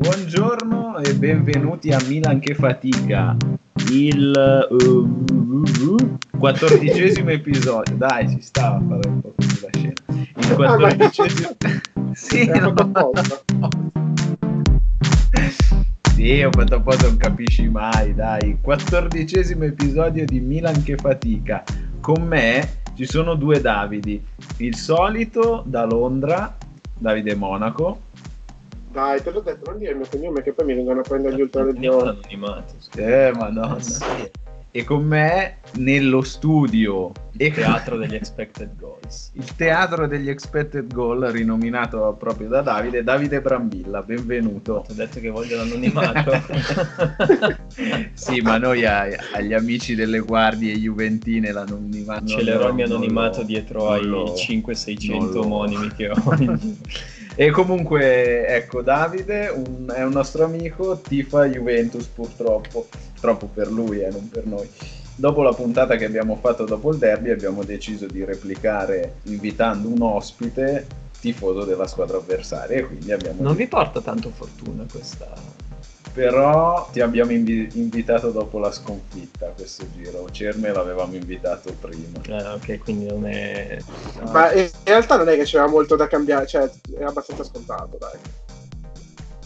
[0.00, 3.36] Buongiorno e benvenuti a Milan che fatica,
[3.90, 7.96] il uh, quattordicesimo episodio.
[7.96, 9.92] Dai, ci stava a fare un po' così la scena.
[10.38, 11.48] Il quattordicesimo...
[12.12, 12.72] sì, no.
[16.14, 18.56] Sì, ho fatto apposta, non capisci mai, dai.
[18.58, 21.62] Quattordicesimo episodio di Milan che fatica.
[22.00, 24.24] Con me ci sono due Davidi.
[24.56, 26.56] Il solito da Londra,
[26.96, 28.08] Davide Monaco.
[28.92, 31.36] Dai, te l'ho detto, non dire il mio cognome che poi mi vengono a prendere
[31.36, 32.08] gli ultralegioni.
[32.08, 32.74] anonimato.
[32.96, 33.80] Eh, madonna.
[33.80, 34.30] Sì.
[34.72, 39.32] E con me nello studio Il teatro degli expected goals.
[39.34, 44.84] il teatro degli expected goal rinominato proprio da Davide, Davide Brambilla, benvenuto.
[44.86, 46.30] Ti ho detto che voglio l'anonimato.
[48.14, 52.26] sì, ma noi a- agli amici delle guardie juventine l'anonimato.
[52.26, 56.14] Celerò il mio non anonimato lo- dietro ai lo- 500-600 non lo- omonimi che ho.
[57.40, 64.02] E comunque, ecco, Davide un- è un nostro amico, tifa Juventus purtroppo, troppo per lui
[64.02, 64.68] e non per noi.
[65.16, 70.02] Dopo la puntata che abbiamo fatto dopo il derby abbiamo deciso di replicare invitando un
[70.02, 70.86] ospite
[71.18, 73.40] tifoso della squadra avversaria e quindi abbiamo...
[73.40, 75.32] non vi porta tanto fortuna questa...
[76.12, 82.20] Però ti abbiamo invi- invitato dopo la sconfitta a questo giro, Cerme l'avevamo invitato prima.
[82.30, 83.78] Ah, ok, quindi non è...
[84.32, 88.18] Ma in realtà non è che c'era molto da cambiare, cioè è abbastanza scontato, dai.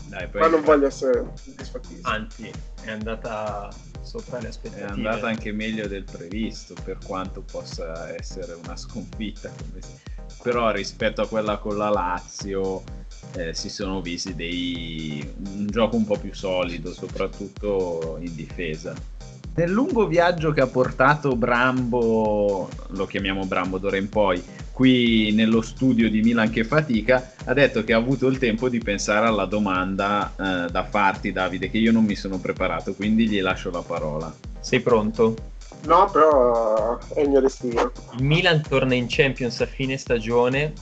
[0.07, 2.09] Dai, poi Ma non voglio essere disfattissimo.
[2.09, 2.51] Anzi,
[2.83, 3.69] è andata
[4.01, 4.87] sopra le È aspettative.
[4.87, 9.51] andata anche meglio del previsto, per quanto possa essere una sconfitta.
[10.42, 12.83] Però rispetto a quella con la Lazio
[13.36, 15.33] eh, si sono visti dei...
[15.56, 18.94] un gioco un po' più solido, soprattutto in difesa.
[19.56, 25.62] Nel lungo viaggio che ha portato Brambo, lo chiamiamo Brambo d'ora in poi, qui nello
[25.62, 29.45] studio di Milan che fatica, ha detto che ha avuto il tempo di pensare alla
[29.45, 33.83] domanda eh, da farti Davide, che io non mi sono preparato, quindi gli lascio la
[33.83, 34.34] parola.
[34.58, 35.36] Sei pronto?
[35.86, 37.92] No, però è il mio destino.
[38.17, 40.73] Il Milan torna in Champions a fine stagione,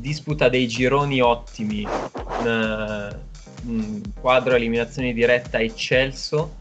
[0.00, 3.18] disputa dei gironi ottimi, un,
[3.66, 6.56] un quadro eliminazione diretta eccelso,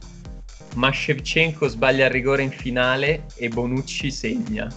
[0.75, 4.71] ma Shevchenko sbaglia il rigore in finale e Bonucci segna.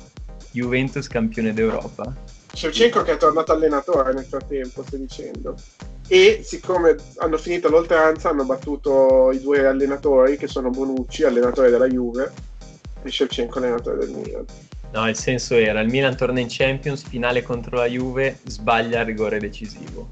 [0.53, 2.15] Juventus campione d'Europa.
[2.55, 5.55] Shevchenko che è tornato allenatore nel frattempo, stai dicendo.
[6.06, 11.87] E siccome hanno finito l'oltranza, hanno battuto i due allenatori che sono Bonucci, allenatore della
[11.87, 12.31] Juve,
[13.03, 14.44] e Shevchenko, allenatore del Milan.
[14.93, 19.07] No, il senso era il Milan torna in Champions, finale contro la Juve, sbaglia il
[19.07, 20.07] rigore decisivo.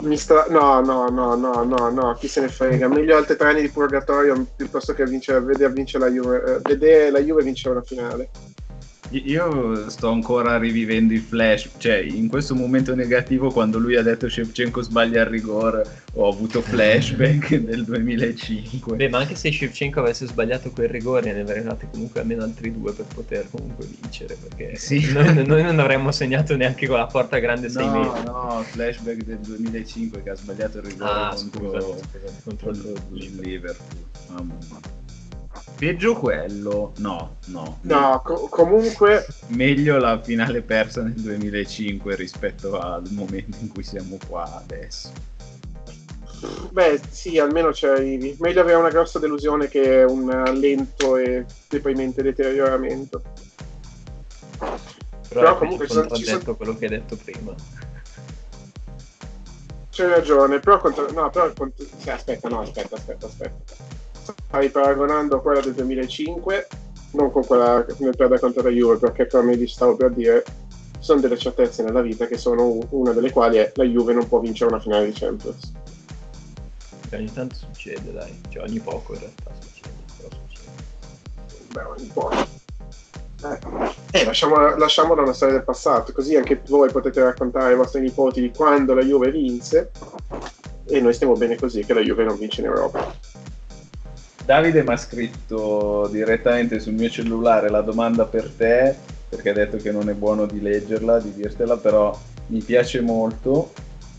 [0.00, 2.88] Mi sta- No, no, no, no, no, no, chi se ne frega.
[2.88, 7.10] Meglio altri tre anni di purgatorio piuttosto che vincere, vedere vincere la Juve, eh, vedere
[7.10, 8.30] la Juve vincere una finale.
[9.10, 14.28] Io sto ancora rivivendo i flash, cioè in questo momento negativo quando lui ha detto
[14.28, 18.96] Shevchenko sbaglia il rigore ho avuto flashback del 2005.
[18.96, 22.70] Beh, ma anche se Shevchenko avesse sbagliato quel rigore, ne avrei dati comunque almeno altri
[22.70, 24.36] due per poter comunque vincere.
[24.36, 25.08] Perché Sì.
[25.12, 28.24] noi, noi non avremmo segnato neanche con la porta grande 6 No, metri.
[28.26, 32.92] no, flashback del 2005 che ha sbagliato il rigore Ah, contro, scusa, scusa, contro contro
[33.14, 33.36] il.
[33.40, 33.98] Liverpool.
[34.28, 34.97] Mamma mia.
[35.78, 36.92] Peggio quello?
[36.96, 37.78] No, no.
[37.82, 44.18] No, co- comunque, Meglio la finale persa nel 2005 rispetto al momento in cui siamo
[44.28, 45.12] qua adesso.
[46.72, 48.36] beh, sì, almeno ci arrivi.
[48.40, 50.26] Meglio avere una grossa delusione che un
[50.58, 53.22] lento e deprimente deterioramento.
[54.58, 54.78] Però,
[55.28, 57.54] Però comunque ci sono- ci contraddetto quello che hai detto prima.
[59.90, 61.08] C'hai ragione, però contro...
[61.12, 61.52] no, però
[62.06, 63.74] aspetta, no, aspetta, aspetta, aspetta.
[64.46, 66.66] Stai paragonando quella del 2005
[67.12, 70.44] non con quella nel perdere contro la Juve, perché come vi stavo per dire,
[70.98, 74.40] sono delle certezze nella vita che sono una delle quali è la Juve non può
[74.40, 75.72] vincere una finale di Champions.
[77.08, 78.38] Che ogni tanto succede, dai.
[78.48, 79.94] Cioè, ogni poco in realtà succede.
[80.16, 80.70] Però succede.
[81.72, 82.30] Beh, un po'.
[83.40, 88.00] Eh, eh, lasciamo, lasciamola una storia del passato, così anche voi potete raccontare ai vostri
[88.00, 89.92] nipoti di quando la Juve vinse
[90.86, 93.17] e noi stiamo bene così che la Juve non vince in Europa.
[94.48, 98.96] Davide mi ha scritto direttamente sul mio cellulare la domanda per te,
[99.28, 103.74] perché ha detto che non è buono di leggerla, di dirtela, però mi piace molto.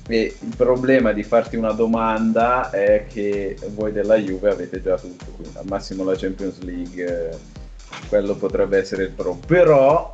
[0.07, 5.25] E il problema di farti una domanda è che voi della Juve avete già tutto,
[5.35, 7.35] quindi al massimo la Champions League, eh,
[8.07, 9.35] quello potrebbe essere il pro.
[9.47, 10.11] Però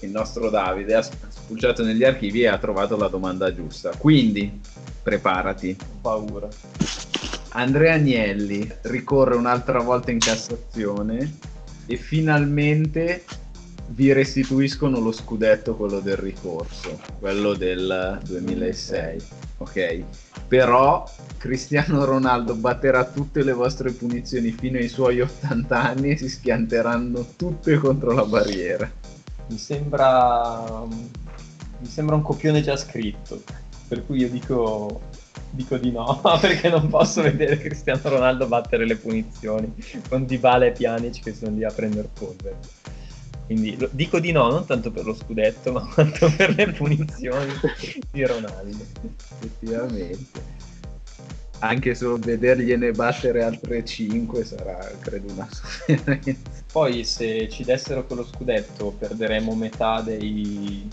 [0.00, 3.92] il nostro Davide ha spulciato negli archivi e ha trovato la domanda giusta.
[3.96, 4.60] Quindi
[5.02, 5.74] preparati.
[5.80, 6.48] Ho paura.
[7.56, 11.38] Andrea Agnelli ricorre un'altra volta in Cassazione
[11.86, 13.22] e finalmente
[13.88, 19.22] vi restituiscono lo scudetto, quello del ricorso, quello del 2006.
[19.58, 20.02] Ok,
[20.48, 21.08] però
[21.38, 27.34] Cristiano Ronaldo batterà tutte le vostre punizioni fino ai suoi 80 anni e si schianteranno
[27.36, 28.90] tutte contro la barriera.
[29.48, 33.42] Mi sembra, mi sembra un copione già scritto,
[33.86, 35.02] per cui io dico,
[35.54, 39.72] dico di no, perché non posso vedere Cristiano Ronaldo battere le punizioni
[40.08, 42.58] con Dybala e Pjanic che sono lì a prendere polvere.
[43.46, 47.52] Quindi lo, dico di no, non tanto per lo scudetto, ma quanto per le punizioni
[48.10, 48.84] di Ronaldo.
[49.40, 50.62] Effettivamente.
[51.60, 56.62] Anche solo vedergliene battere altre 5 sarà, credo, una sofferenza.
[56.70, 60.86] Poi se ci dessero quello scudetto perderemo metà dei,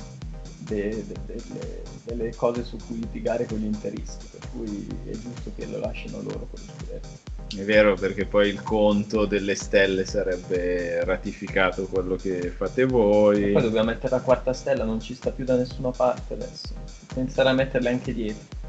[0.59, 1.81] de, de, de,
[2.15, 6.21] delle cose su cui litigare con gli interisti, per cui è giusto che lo lasciano
[6.21, 7.29] loro quello scudetto.
[7.55, 13.49] È vero perché poi il conto delle stelle sarebbe ratificato quello che fate voi.
[13.49, 16.73] E poi dobbiamo mettere la quarta stella, non ci sta più da nessuna parte adesso.
[17.13, 18.59] Pensare a metterle anche dietro.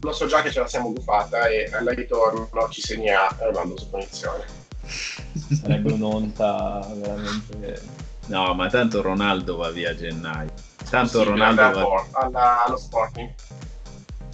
[0.00, 3.90] Lo so già che ce la siamo buffata e al ritorno ci segnerà Armando su
[3.90, 4.44] punizione.
[4.84, 7.82] Sarebbe un'onta veramente...
[8.26, 10.52] No, ma tanto Ronaldo va via a gennaio.
[10.90, 12.06] Tanto Ronaldo va...
[12.12, 13.30] alla- allo Sporting.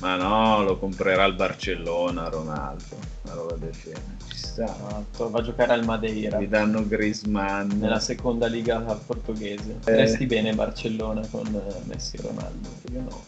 [0.00, 2.84] Ma no, lo comprerà il Barcellona Ronaldo.
[3.22, 4.02] Una roba del genere.
[4.28, 4.64] Ci sta.
[4.64, 6.38] Esatto, va a giocare al Madeira.
[6.40, 7.70] Gli danno Griezmann.
[7.78, 9.78] nella seconda liga portoghese.
[9.84, 9.96] Eh.
[9.96, 12.68] Resti bene Barcellona con eh, Messi e Ronaldo?
[12.92, 13.24] Io no.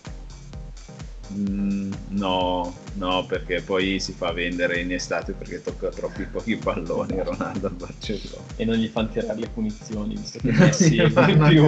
[1.33, 7.21] Mm, no, no, perché poi si fa vendere in estate perché tocca troppi pochi palloni
[7.23, 8.45] Ronaldo al Barcellona.
[8.57, 11.65] E non gli fanno tirare le punizioni, visto che Messi è ben più,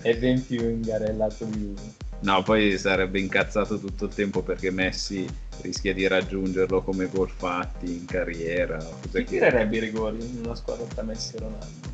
[0.00, 1.74] è ben più ingarellato di lui.
[2.20, 5.26] No, poi sarebbe incazzato tutto il tempo perché Messi
[5.60, 8.78] rischia di raggiungerlo come gol fatti in carriera.
[9.10, 11.92] Chi tirerebbe i rigori in una squadra tra Messi e Ronaldo?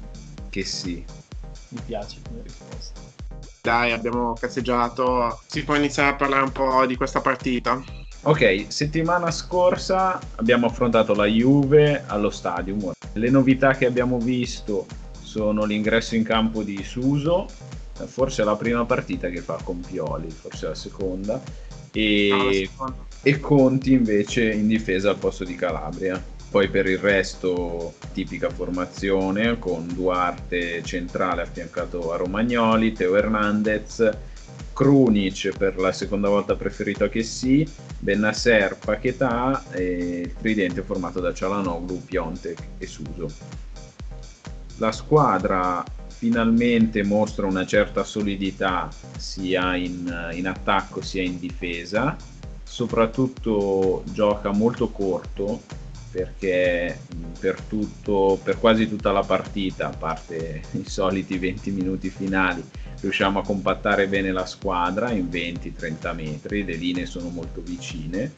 [0.58, 1.04] che sì.
[1.68, 3.00] Mi piace come risposta.
[3.68, 5.40] Dai, abbiamo cazzeggiato.
[5.46, 7.78] Si può iniziare a parlare un po' di questa partita.
[8.22, 12.92] Ok, settimana scorsa abbiamo affrontato la Juve allo stadium.
[13.12, 14.86] Le novità che abbiamo visto
[15.20, 17.46] sono l'ingresso in campo di Suso,
[18.06, 21.40] forse la prima partita che fa con Pioli, forse la seconda, Ah,
[21.92, 22.94] e, seconda.
[23.22, 26.24] e Conti invece in difesa al posto di Calabria.
[26.50, 34.10] Poi per il resto tipica formazione con Duarte centrale affiancato a Romagnoli, Teo Hernandez,
[34.72, 37.68] Krunic per la seconda volta preferito a Chessy,
[37.98, 43.28] Benasser, Paquetà e il tridente formato da Cialanoglu, Piontek e Suso.
[44.78, 52.16] La squadra finalmente mostra una certa solidità sia in, in attacco sia in difesa,
[52.62, 55.60] soprattutto gioca molto corto
[56.10, 56.98] perché
[57.38, 62.64] per, tutto, per quasi tutta la partita, a parte i soliti 20 minuti finali,
[63.00, 68.32] riusciamo a compattare bene la squadra in 20-30 metri, le linee sono molto vicine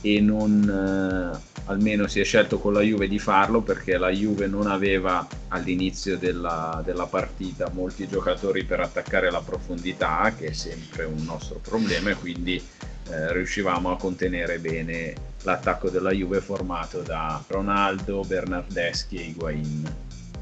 [0.00, 4.46] e non, eh, almeno si è scelto con la Juve di farlo perché la Juve
[4.46, 11.04] non aveva all'inizio della, della partita molti giocatori per attaccare la profondità, che è sempre
[11.04, 12.62] un nostro problema, e quindi
[13.08, 15.14] eh, riuscivamo a contenere bene
[15.44, 19.92] l'attacco della Juve formato da Ronaldo, Bernardeschi e Higuain.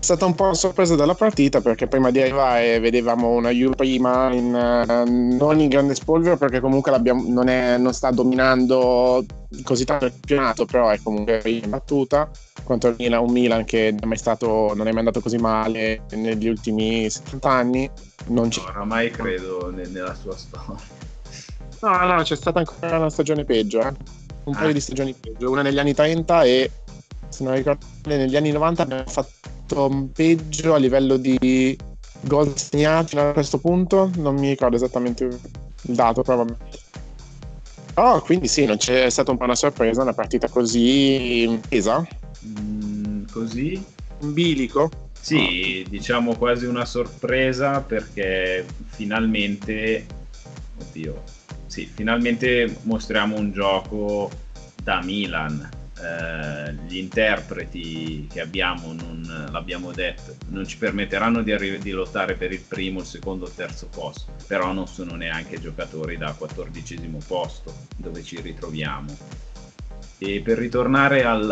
[0.03, 4.33] È stata un po' sorpresa della partita perché prima di arrivare vedevamo una Juve prima
[4.33, 9.25] in, eh, non in grande spolvero perché comunque non, è- non sta dominando
[9.63, 12.29] così tanto il campionato, però è comunque in battuta
[12.65, 15.37] contro il Milan, un Milan che non è mai, stato, non è mai andato così
[15.37, 17.89] male negli ultimi 70 anni.
[18.27, 20.81] Non c'è- Oramai credo ne- nella sua storia.
[21.81, 23.93] No, no, c'è stata ancora una stagione peggio, eh.
[24.45, 24.59] Un Ah.
[24.59, 26.71] paio di stagioni peggio, una negli anni 30 e
[27.29, 31.77] se non ricordo negli anni 90 abbiamo fatto peggio a livello di
[32.23, 35.39] gol segnati a questo punto, non mi ricordo esattamente il
[35.95, 36.55] dato, vabbè.
[37.95, 42.07] Oh, quindi sì, non c'è è stata un po' una sorpresa, una partita così pesa,
[42.45, 43.73] Mm, così?
[44.21, 44.91] in bilico.
[45.21, 50.05] Sì, diciamo quasi una sorpresa perché finalmente,
[50.81, 51.23] oddio,
[51.73, 54.31] sì, finalmente mostriamo un gioco
[54.83, 55.71] da Milan.
[55.99, 62.35] Eh, gli interpreti che abbiamo, non l'abbiamo detto, non ci permetteranno di, arri- di lottare
[62.35, 67.21] per il primo, il secondo, il terzo posto, però non sono neanche giocatori da quattordicesimo
[67.27, 69.17] posto dove ci ritroviamo.
[70.19, 71.51] E per ritornare al,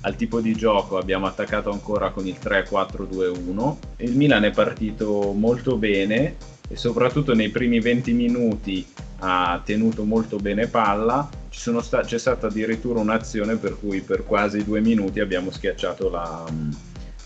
[0.00, 3.76] al tipo di gioco abbiamo attaccato ancora con il 3-4-2-1.
[3.98, 6.36] Il Milan è partito molto bene
[6.72, 8.86] e soprattutto nei primi 20 minuti
[9.18, 11.28] ha tenuto molto bene palla.
[11.50, 16.44] Sta- c'è stata addirittura un'azione per cui per quasi due minuti abbiamo schiacciato la,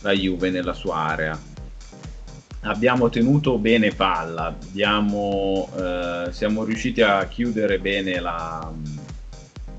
[0.01, 1.39] la Juve nella sua area.
[2.63, 8.73] Abbiamo tenuto bene palla, abbiamo, eh, siamo riusciti a chiudere bene la,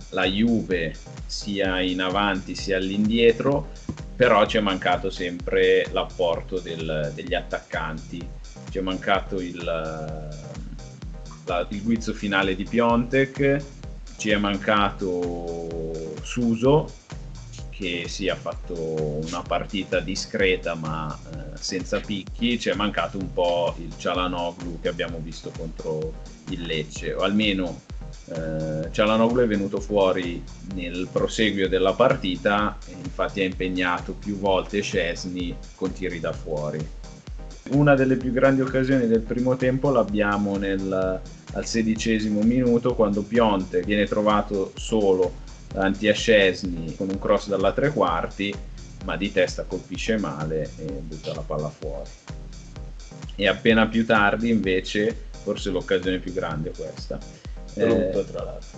[0.10, 0.94] la Juve
[1.26, 3.72] sia in avanti sia all'indietro,
[4.16, 8.35] però ci è mancato sempre l'apporto del, degli attaccanti,
[8.76, 10.28] ci è mancato il, la,
[11.70, 13.64] il guizzo finale di Piontek,
[14.18, 16.92] ci è mancato Suso
[17.70, 23.18] che si sì, ha fatto una partita discreta ma eh, senza picchi, ci è mancato
[23.18, 26.12] un po' il Cialanoglu che abbiamo visto contro
[26.50, 27.80] il Lecce, o almeno
[28.26, 35.56] eh, Cialanoglu è venuto fuori nel proseguio della partita, infatti ha impegnato più volte Scesni
[35.76, 37.05] con tiri da fuori.
[37.72, 41.20] Una delle più grandi occasioni del primo tempo l'abbiamo nel,
[41.54, 45.34] al sedicesimo minuto quando Pionte viene trovato solo
[45.74, 48.54] davanti a Scesni con un cross dalla tre quarti,
[49.04, 52.10] ma di testa colpisce male e butta la palla fuori.
[53.36, 57.18] E appena più tardi invece, forse l'occasione più grande questa.
[57.74, 58.78] Brutto eh, tra l'altro.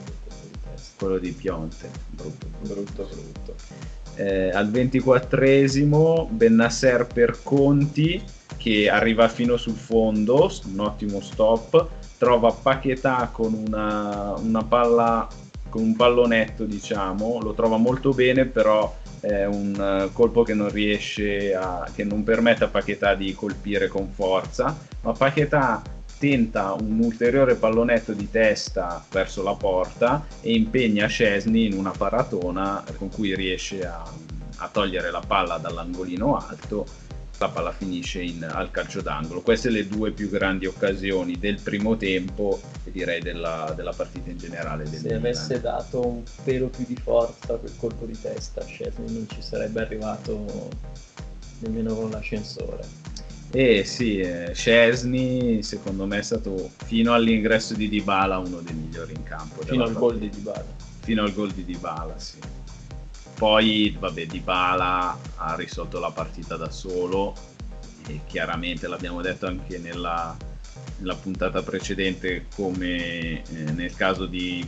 [0.97, 3.55] Quello di Pionte, brutto, brutto, brutto.
[4.15, 11.87] Eh, al ventiquattresimo Bennasser per Conti che arriva fino sul fondo, un ottimo stop,
[12.17, 15.27] trova Paquetà con una, una palla
[15.69, 21.53] con un pallonetto, diciamo, lo trova molto bene, però è un colpo che non riesce
[21.53, 25.81] a che non permette a Paquetà di colpire con forza, ma Paquetà
[26.17, 32.83] tenta un ulteriore pallonetto di testa verso la porta e impegna Scesni in una paratona
[32.97, 34.03] con cui riesce a,
[34.57, 36.85] a togliere la palla dall'angolino alto
[37.39, 39.41] la palla finisce in, al calcio d'angolo.
[39.41, 44.37] Queste le due più grandi occasioni del primo tempo e direi della, della partita in
[44.37, 44.85] generale.
[44.85, 49.41] Se avesse dato un pelo più di forza quel colpo di testa, Scesni non ci
[49.41, 50.69] sarebbe arrivato
[51.59, 53.05] nemmeno con l'ascensore.
[53.51, 59.13] Eh sì, eh, Scesni secondo me è stato fino all'ingresso di Dybala uno dei migliori
[59.13, 59.61] in campo.
[59.61, 60.65] Fino al gol di Dybala.
[60.99, 62.39] Fino al gol di Dybala, sì.
[63.37, 67.35] Poi, vabbè, Dybala ha risolto la partita da solo
[68.07, 70.35] e chiaramente l'abbiamo detto anche nella,
[70.97, 74.67] nella puntata precedente come eh, nel caso di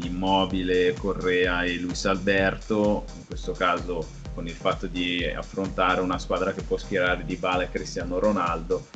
[0.00, 6.54] Immobile, Correa e Luis Alberto, in questo caso con il fatto di affrontare una squadra
[6.54, 8.86] che può schierare Dybala e Cristiano Ronaldo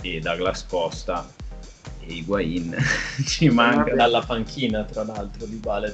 [0.00, 1.24] e Douglas Costa
[2.06, 2.76] e Higuain
[3.26, 3.94] ci manca.
[3.94, 5.92] dalla panchina tra l'altro di Bale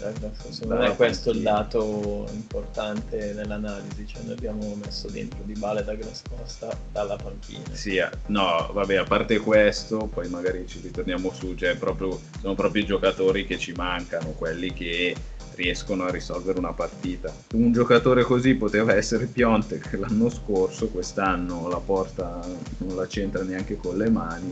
[0.48, 5.84] secondo me questo è il dato importante nell'analisi cioè noi abbiamo messo dentro di Bale
[5.84, 5.96] da
[6.28, 7.64] Costa dalla panchina.
[7.72, 12.54] Sì eh, no vabbè a parte questo poi magari ci ritorniamo su cioè proprio, sono
[12.54, 15.14] proprio i giocatori che ci mancano quelli che
[15.58, 17.34] riescono a risolvere una partita.
[17.54, 22.40] Un giocatore così poteva essere Pionte che l'anno scorso, quest'anno la porta
[22.78, 24.50] non la c'entra neanche con le mani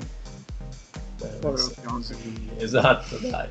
[2.59, 3.49] Esatto, dai.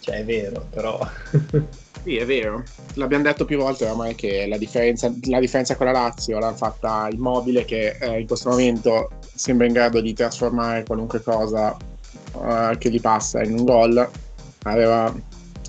[0.00, 0.98] Cioè, è vero, però...
[2.04, 2.62] Sì, è vero.
[2.96, 7.08] L'abbiamo detto più volte ormai che la differenza, la differenza con la Lazio l'ha fatta
[7.10, 11.74] Immobile che eh, in questo momento sembra in grado di trasformare qualunque cosa
[12.34, 14.06] uh, che gli passa in un gol.
[14.64, 15.14] Aveva,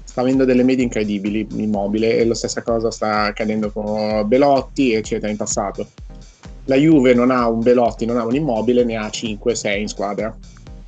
[0.04, 5.32] sta avendo delle medie incredibili Immobile e la stessa cosa sta accadendo con Belotti eccetera
[5.32, 5.88] in passato.
[6.66, 10.38] La Juve non ha un Belotti, non ha un Immobile, ne ha 5-6 in squadra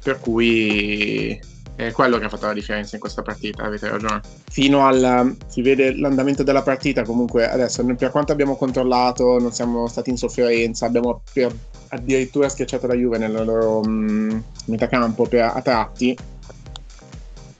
[0.08, 1.38] per cui
[1.76, 4.22] è quello che ha fatto la differenza in questa partita, avete ragione.
[4.50, 9.86] Fino al si vede l'andamento della partita, comunque adesso per quanto abbiamo controllato, non siamo
[9.88, 11.54] stati in sofferenza, abbiamo per,
[11.90, 16.18] addirittura schiacciato la Juve nel loro mm, metacampo per, a tratti.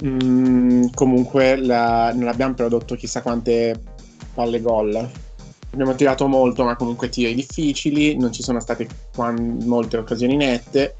[0.06, 3.78] Mm, comunque la, non abbiamo prodotto chissà quante
[4.34, 5.10] palle gol.
[5.74, 8.88] Abbiamo tirato molto, ma comunque tiri difficili, non ci sono state
[9.18, 10.96] molte occasioni nette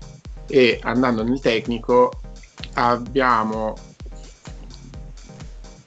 [0.48, 2.12] e andando nel tecnico
[2.74, 3.76] abbiamo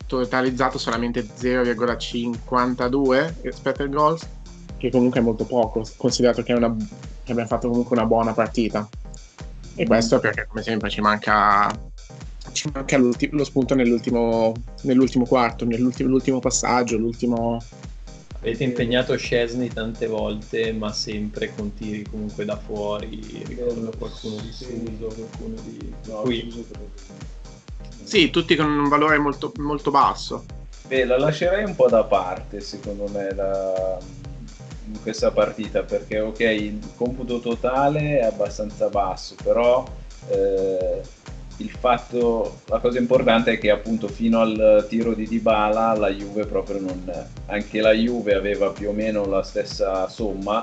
[0.06, 4.28] totalizzato solamente 0,52 rispetto ai goals
[4.76, 6.74] che comunque è molto poco considerato che, una,
[7.22, 8.88] che abbiamo fatto comunque una buona partita.
[9.76, 11.72] E questo perché come sempre ci manca
[12.52, 14.52] ci manca lo spunto nell'ultimo,
[14.82, 17.62] nell'ultimo quarto nell'ultimo passaggio l'ultimo
[18.40, 23.42] Avete impegnato Scesni tante volte, ma sempre con tiri comunque da fuori.
[23.46, 26.66] Ricordo qualcuno di Suso, qualcuno di no, qui.
[28.02, 30.44] Sì, tutti con un valore molto, molto basso.
[30.86, 33.98] Beh, la lascerei un po' da parte, secondo me, la...
[34.86, 39.84] in questa partita, perché ok, il computo totale è abbastanza basso, però
[40.30, 41.02] eh,
[41.60, 46.46] il fatto, la cosa importante è che appunto fino al tiro di Dybala la Juve
[46.46, 47.10] proprio non,
[47.46, 50.62] anche la Juve aveva più o meno la stessa somma,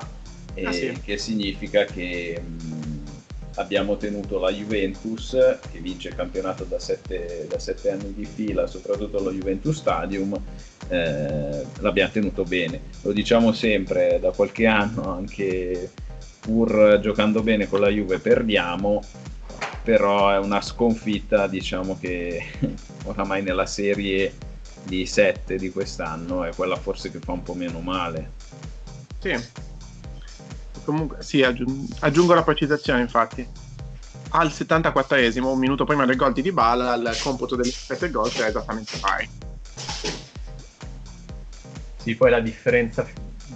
[0.64, 1.00] ah, sì.
[1.04, 2.98] che significa che mh,
[3.56, 5.38] abbiamo tenuto la Juventus
[5.72, 10.40] che vince il campionato da sette, da sette anni di fila, soprattutto allo Juventus Stadium,
[10.90, 12.82] eh, l'abbiamo tenuto bene.
[13.04, 15.92] Lo diciamo sempre, da qualche anno anche
[16.40, 19.04] pur giocando bene con la Juve perdiamo,
[19.88, 22.44] però è una sconfitta diciamo che
[23.06, 24.36] oramai nella serie
[24.84, 28.32] di 7 di quest'anno è quella forse che fa un po' meno male.
[29.18, 29.34] Sì,
[30.84, 33.48] comunque sì, aggiung- aggiungo la precisazione infatti.
[34.32, 38.44] Al 74esimo, un minuto prima del gol di Dybala, il computo delle 7 gol è
[38.44, 39.30] esattamente pari.
[42.04, 43.08] Sì, poi la differenza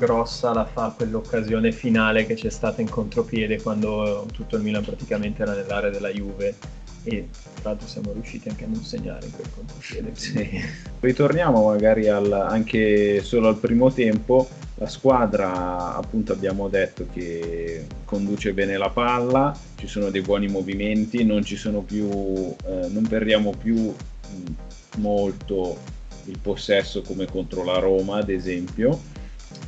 [0.01, 5.43] grossa la fa quell'occasione finale che c'è stata in contropiede quando tutto il Milan praticamente
[5.43, 6.55] era nell'area della Juve
[7.03, 7.29] e
[7.61, 10.11] tra l'altro siamo riusciti anche a non segnare in quel contropiede.
[10.13, 10.61] Sì.
[10.99, 18.53] Ritorniamo magari al, anche solo al primo tempo, la squadra appunto abbiamo detto che conduce
[18.53, 23.51] bene la palla, ci sono dei buoni movimenti, non ci sono più, eh, non perdiamo
[23.51, 24.51] più mh,
[24.97, 25.77] molto
[26.25, 29.10] il possesso come contro la Roma ad esempio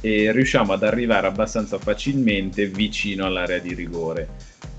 [0.05, 4.27] e riusciamo ad arrivare abbastanza facilmente vicino all'area di rigore.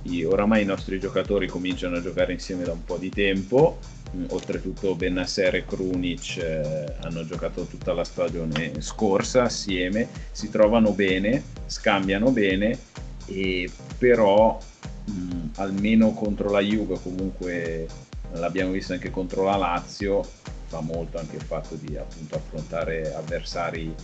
[0.02, 3.78] I, oramai i nostri giocatori cominciano a giocare insieme da un po' di tempo,
[4.14, 10.90] mm, oltretutto Benasser e Krunic eh, hanno giocato tutta la stagione scorsa assieme, si trovano
[10.90, 12.78] bene, scambiano bene,
[13.24, 14.60] e però
[15.06, 17.88] mh, mm, almeno contro la Juve comunque
[18.32, 20.22] l'abbiamo visto anche contro la Lazio
[20.66, 23.94] fa molto anche il fatto di appunto affrontare avversari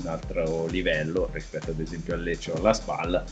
[0.00, 3.24] un altro livello rispetto ad esempio al Lecce o alla Spalla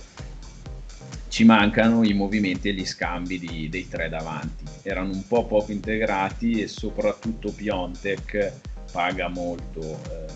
[1.29, 4.65] ci mancano i movimenti e gli scambi di, dei tre davanti.
[4.83, 8.53] Erano un po' poco integrati e soprattutto Piontek
[8.91, 10.27] paga molto eh,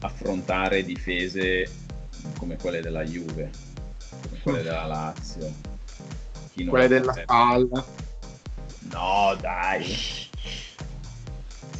[0.00, 1.68] affrontare difese
[2.38, 3.50] come quelle della Juve
[4.22, 5.52] come quelle della Lazio.
[6.66, 7.84] Quelle della Spalla.
[8.90, 10.30] No dai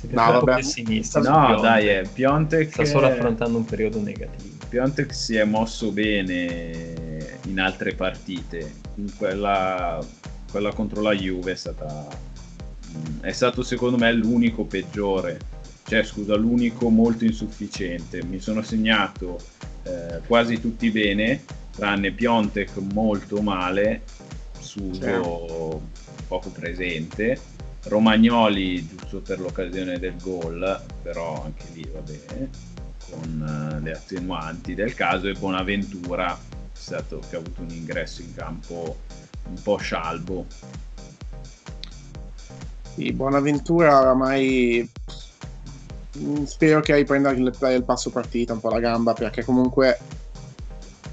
[0.02, 1.21] siete no, troppo pessimisti.
[1.21, 4.57] No, dai, eh, Piontek sta solo affrontando un periodo negativo.
[4.68, 8.81] Piontek si è mosso bene in altre partite.
[8.96, 10.05] In quella,
[10.50, 12.07] quella contro la Juve è stata
[12.96, 15.38] mm, è stato secondo me l'unico peggiore.
[15.85, 18.24] Cioè, scusa, l'unico molto insufficiente.
[18.24, 19.38] Mi sono segnato
[19.85, 21.44] eh, quasi tutti bene,
[21.76, 24.03] tranne Piontek molto male,
[24.59, 25.83] Suso certo.
[26.29, 27.38] poco presente
[27.85, 32.51] Romagnoli giusto per l'occasione del gol, però anche lì va bene,
[33.11, 36.38] con uh, le attenuanti del caso, e Bonaventura
[36.73, 38.99] stato, che ha avuto un ingresso in campo
[39.49, 40.47] un po' scialbo.
[42.95, 44.88] Sì, Bonaventura oramai
[46.45, 49.99] spero che riprenda il passo partita un po' la gamba perché comunque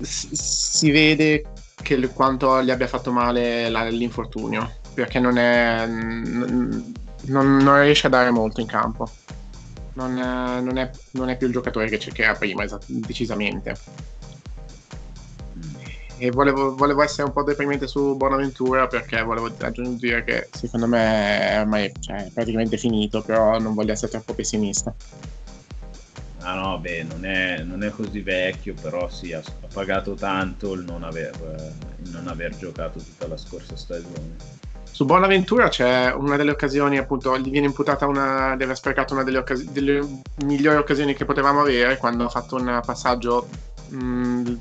[0.02, 1.46] si vede
[1.82, 6.94] che quanto gli abbia fatto male l'infortunio perché non, è, non,
[7.28, 9.10] non, riesce a dare molto in campo.
[9.94, 13.78] Non, non, è, non è, più il giocatore che cercherà prima, esat- decisamente.
[16.18, 21.40] E volevo, volevo, essere un po' deprimente su Bonaventura perché volevo aggiungere che secondo me
[21.48, 24.94] è ormai cioè, praticamente finito, però non voglio essere troppo pessimista.
[26.42, 30.74] Ah no, beh, non è, non è così vecchio, però sì, ha, ha pagato tanto
[30.74, 34.58] il non, aver, il non aver giocato tutta la scorsa stagione.
[34.92, 39.24] Su Bonaventura c'è una delle occasioni, appunto, gli viene imputata una, di aver sprecato una
[39.24, 40.06] delle, occasi- delle,
[40.44, 43.48] migliori occasioni che potevamo avere quando ha fatto un passaggio
[43.90, 44.56] mh, mm,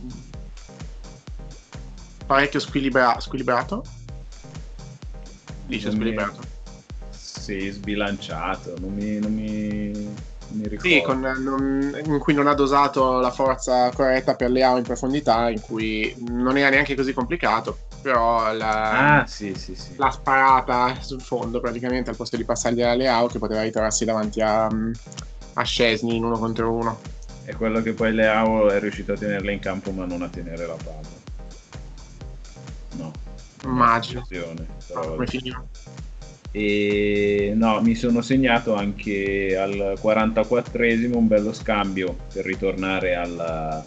[2.24, 3.84] parecchio squilibra- squilibrato.
[5.66, 6.40] Dice squilibrato.
[7.10, 9.90] Sì, sbilanciato, non mi, non mi,
[10.50, 10.88] mi ricordo.
[10.88, 14.84] Sì, con, non, in cui non ha dosato la forza corretta per le AO in
[14.84, 19.96] profondità, in cui non era neanche così complicato però la, ah, sì, sì, sì.
[19.96, 24.40] la sparata sul fondo praticamente al posto di passargli alla Leao che poteva ritrovarsi davanti
[24.40, 27.00] a, a Scesni in uno contro uno.
[27.44, 30.66] È quello che poi Leao è riuscito a tenerla in campo ma non a tenere
[30.66, 31.08] la palla.
[32.96, 33.12] No.
[33.64, 34.26] Immagino.
[34.28, 35.08] Però...
[35.08, 35.64] Come finiva?
[36.50, 43.84] E no, mi sono segnato anche al 44esimo un bello scambio per ritornare alla,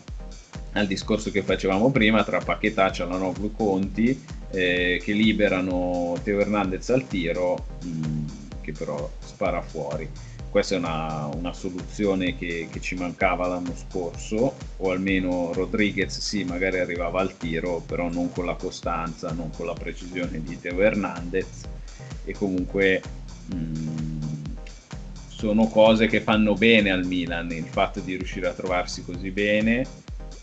[0.74, 7.08] al discorso che facevamo prima tra Paquetà, Cialanoglu, Conti eh, che liberano Teo Hernandez al
[7.08, 8.26] tiro mh,
[8.62, 10.10] che però spara fuori.
[10.50, 16.44] Questa è una, una soluzione che, che, ci mancava l'anno scorso o almeno Rodriguez sì
[16.44, 20.82] magari arrivava al tiro però non con la costanza non con la precisione di Teo
[20.82, 21.62] Hernandez.
[22.26, 23.02] E comunque
[23.46, 24.22] mh,
[25.28, 29.88] sono cose che fanno bene al Milan il fatto di riuscire a trovarsi così bene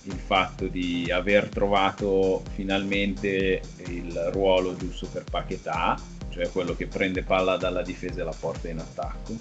[0.08, 5.96] il fatto di aver trovato finalmente il ruolo giusto per Paquetà,
[6.30, 9.36] cioè quello che prende palla dalla difesa e la porta in attacco.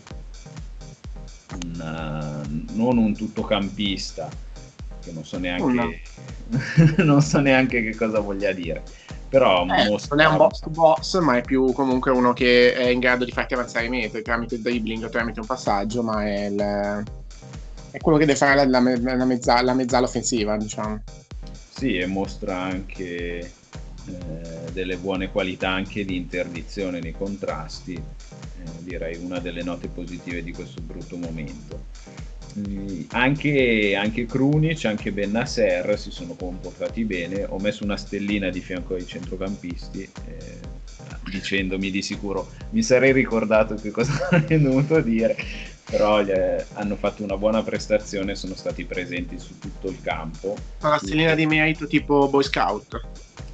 [1.64, 4.30] Un, uh, non un tuttocampista,
[5.02, 6.02] che non so neanche,
[7.04, 8.84] non so neanche che cosa voglia dire.
[9.30, 10.16] Però eh, mostra...
[10.16, 13.26] non è un boss to boss, ma è più comunque uno che è in grado
[13.26, 17.04] di farti avanzare i metri tramite il dribbling o tramite un passaggio, ma è, il...
[17.98, 21.04] è quello che deve fare la, la, la, mezza, la mezzala offensiva, diciamo.
[21.70, 23.52] Sì, e mostra anche eh,
[24.72, 30.54] delle buone qualità anche di interdizione nei contrasti, eh, direi una delle note positive di
[30.54, 31.86] questo brutto momento.
[32.58, 37.46] Mm, anche, anche Krunic, anche Bennasser si sono comportati bene.
[37.50, 40.76] Ho messo una stellina di fianco ai centrocampisti, eh,
[41.30, 45.36] dicendomi di sicuro mi sarei ricordato che cosa avrei dovuto dire.
[45.90, 50.56] Però eh, hanno fatto una buona prestazione, sono stati presenti su tutto il campo.
[50.82, 53.02] Una stellina di merito tipo Boy Scout?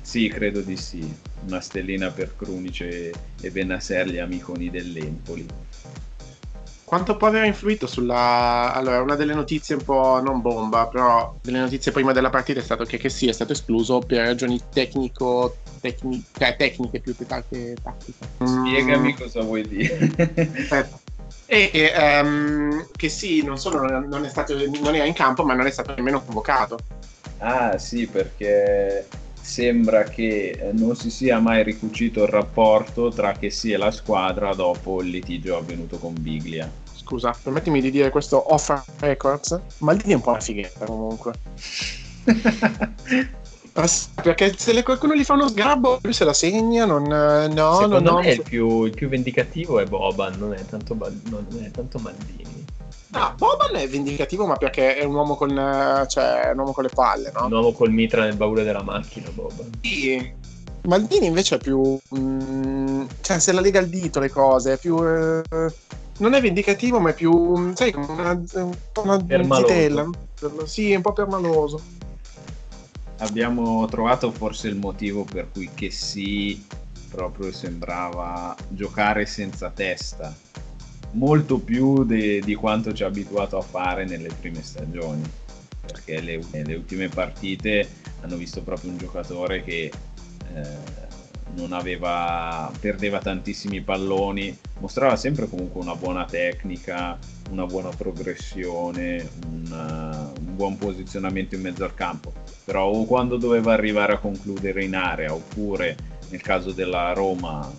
[0.01, 1.15] Sì, credo di sì.
[1.45, 5.45] Una stellina per Krunic e, Bennasser, gli amiconi dell'Empoli.
[6.83, 8.73] Quanto può aver influito sulla...
[8.73, 12.63] Allora, una delle notizie un po' non bomba, però delle notizie prima della partita è
[12.63, 15.57] stato che, che sì, è stato escluso per ragioni tecnico...
[15.79, 16.23] Tecni...
[16.35, 17.75] Cioè, tecniche più che tattiche.
[18.43, 19.17] Spiegami mm.
[19.17, 20.11] cosa vuoi dire.
[20.17, 20.99] Aspetta.
[21.45, 25.67] E um, che sì, non solo non è, stato, non era in campo, ma non
[25.67, 26.79] è stato nemmeno convocato.
[27.39, 29.05] Ah sì, perché
[29.39, 34.53] sembra che non si sia mai ricucito il rapporto tra che sì e la squadra
[34.53, 36.69] dopo il litigio avvenuto con Biglia.
[36.95, 39.59] Scusa, permettimi di dire questo off records.
[39.79, 41.33] Maldini è un po' una fighetta comunque.
[43.73, 47.03] Perché se qualcuno gli fa uno sgrabbo, lui se la segna, non...
[47.03, 48.31] No, Secondo no, me no.
[48.31, 52.65] Il, più, il più vendicativo è Boban, non è tanto, non è tanto Maldini.
[53.09, 55.49] No, Boban è vendicativo, ma perché è un uomo con,
[56.07, 57.45] cioè, un uomo con le palle, no?
[57.45, 59.69] Un uomo col mitra nel baule della macchina, Boban.
[59.81, 60.41] Sì.
[60.83, 61.97] Maldini invece è più...
[62.09, 65.03] Mh, mm, cioè, se la lega al dito le cose, è più...
[65.03, 65.41] Eh,
[66.17, 67.73] non è vendicativo, ma è più...
[67.73, 68.39] sai, una,
[69.03, 70.09] una zitella.
[70.65, 71.81] Sì, un po' permaloso.
[73.23, 76.61] Abbiamo trovato forse il motivo per cui che sì
[77.09, 80.35] proprio sembrava giocare senza testa
[81.11, 85.21] molto più de, di quanto ci ha abituato a fare nelle prime stagioni
[85.85, 87.87] perché le, le, ultime partite
[88.21, 89.91] hanno visto proprio un giocatore che
[90.53, 91.02] eh,
[91.71, 97.17] aveva, perdeva tantissimi palloni, mostrava sempre comunque una buona tecnica,
[97.49, 103.73] una buona progressione, un, un buon posizionamento in mezzo al campo, però o quando doveva
[103.73, 105.95] arrivare a concludere in area oppure
[106.29, 107.69] nel caso della Roma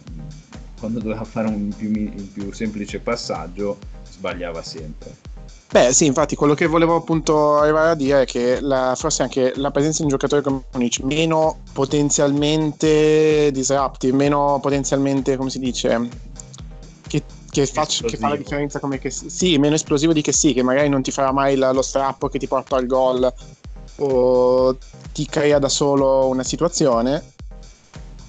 [0.79, 5.34] quando doveva fare un più, un più semplice passaggio sbagliava sempre.
[5.71, 9.53] Beh, sì, infatti quello che volevo appunto arrivare a dire è che la, forse anche
[9.57, 16.09] la presenza di un giocatore come Munic meno potenzialmente disruptive, meno potenzialmente, come si dice,
[17.09, 20.53] che, che, faccia, che fa la differenza come che sì, meno esplosivo di che sì,
[20.53, 23.35] che magari non ti farà mai la, lo strappo che ti porta al gol
[23.97, 24.77] o
[25.13, 27.33] ti crea da solo una situazione.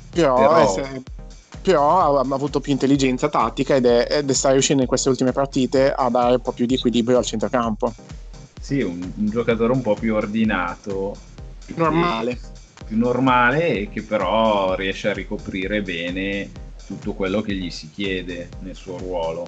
[0.10, 0.58] Però, però...
[0.58, 1.04] Essere
[1.66, 5.10] però ha, ha avuto più intelligenza tattica ed è, ed è sta riuscendo in queste
[5.10, 7.92] ultime partite a dare un po' più di equilibrio al centrocampo.
[8.62, 11.16] Sì, un, un giocatore un po' più ordinato.
[11.66, 12.38] Più normale.
[12.86, 16.52] più normale e che però riesce a ricoprire bene
[16.86, 19.48] tutto quello che gli si chiede nel suo ruolo.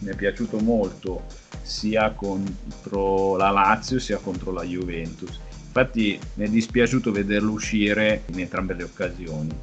[0.00, 1.22] Mi è piaciuto molto
[1.62, 5.38] sia contro la Lazio sia contro la Juventus.
[5.66, 9.54] Infatti mi è dispiaciuto vederlo uscire in entrambe le occasioni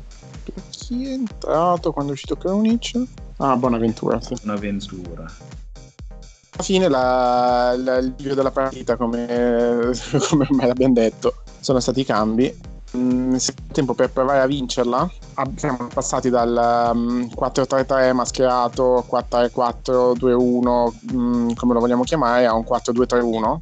[0.69, 3.01] chi è entrato quando è uscito Kronic?
[3.37, 4.21] Ah, Bonaventura.
[4.21, 4.35] Sì.
[4.41, 5.23] Bonaventura.
[5.23, 9.25] Alla fine la, la, il video della partita, come,
[10.29, 12.73] come ormai l'abbiamo detto, sono stati i cambi.
[12.95, 13.35] Mm,
[13.73, 15.09] tempo per provare a vincerla.
[15.55, 23.57] Siamo passati dal um, 4-3-3 mascherato 4-4-2-1, mm, come lo vogliamo chiamare, a un 4-2-3-1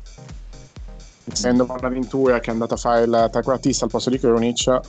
[1.31, 4.81] essendo Bonaventura che è andato a fare il trequartista al posto di Kronic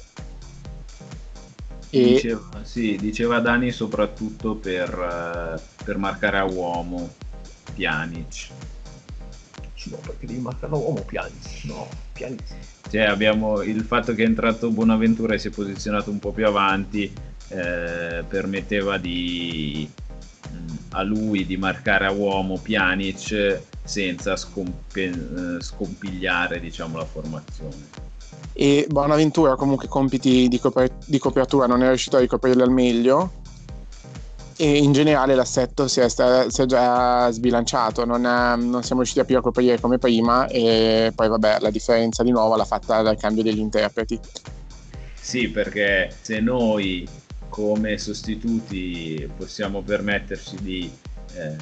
[1.94, 2.04] e...
[2.14, 7.14] Diceva, sì, diceva Dani soprattutto per, uh, per marcare a uomo
[7.74, 8.48] Pjanic.
[9.86, 11.64] No, perché devi marcare a uomo Pjanic?
[11.64, 12.42] No, Pjanic.
[12.90, 16.46] Cioè abbiamo il fatto che è entrato Bonaventura e si è posizionato un po' più
[16.46, 17.12] avanti
[17.48, 19.88] eh, permetteva di,
[20.50, 28.03] mm, a lui di marcare a uomo Pjanic senza scompe, eh, scompigliare diciamo, la formazione
[28.52, 33.42] e Bonaventura comunque compiti di, copri- di copertura non è riuscito a ricoprirli al meglio
[34.56, 39.02] e in generale l'assetto si è, sta, si è già sbilanciato, non, è, non, siamo
[39.02, 43.02] riusciti più a coprire come prima e poi vabbè la differenza di nuovo l'ha fatta
[43.02, 44.18] dal cambio degli interpreti.
[45.20, 47.08] Sì, perché se noi
[47.48, 50.90] come sostituti possiamo permetterci di
[51.34, 51.56] eh,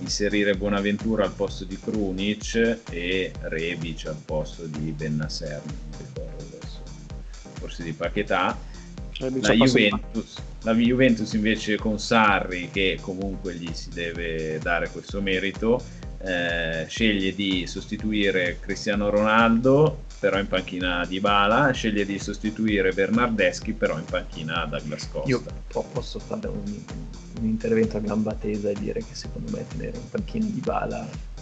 [0.00, 6.82] inserire Bonaventura al posto di Krunic e Rebic al posto di Bennasser, non ricordo adesso,
[7.54, 8.58] forse di Paquetà,
[9.18, 15.82] la Juventus, la Juventus invece con Sarri, che comunque gli si deve dare questo merito,
[16.18, 23.72] eh, sceglie di sostituire Cristiano Ronaldo, però in panchina di Bala, sceglie di sostituire Bernardeschi,
[23.72, 25.28] però in panchina Douglas Costa.
[25.28, 25.42] Io
[25.92, 26.62] posso fare un,
[27.38, 31.34] un intervento a gamba tesa e dire che secondo me tenere in panchina di Bala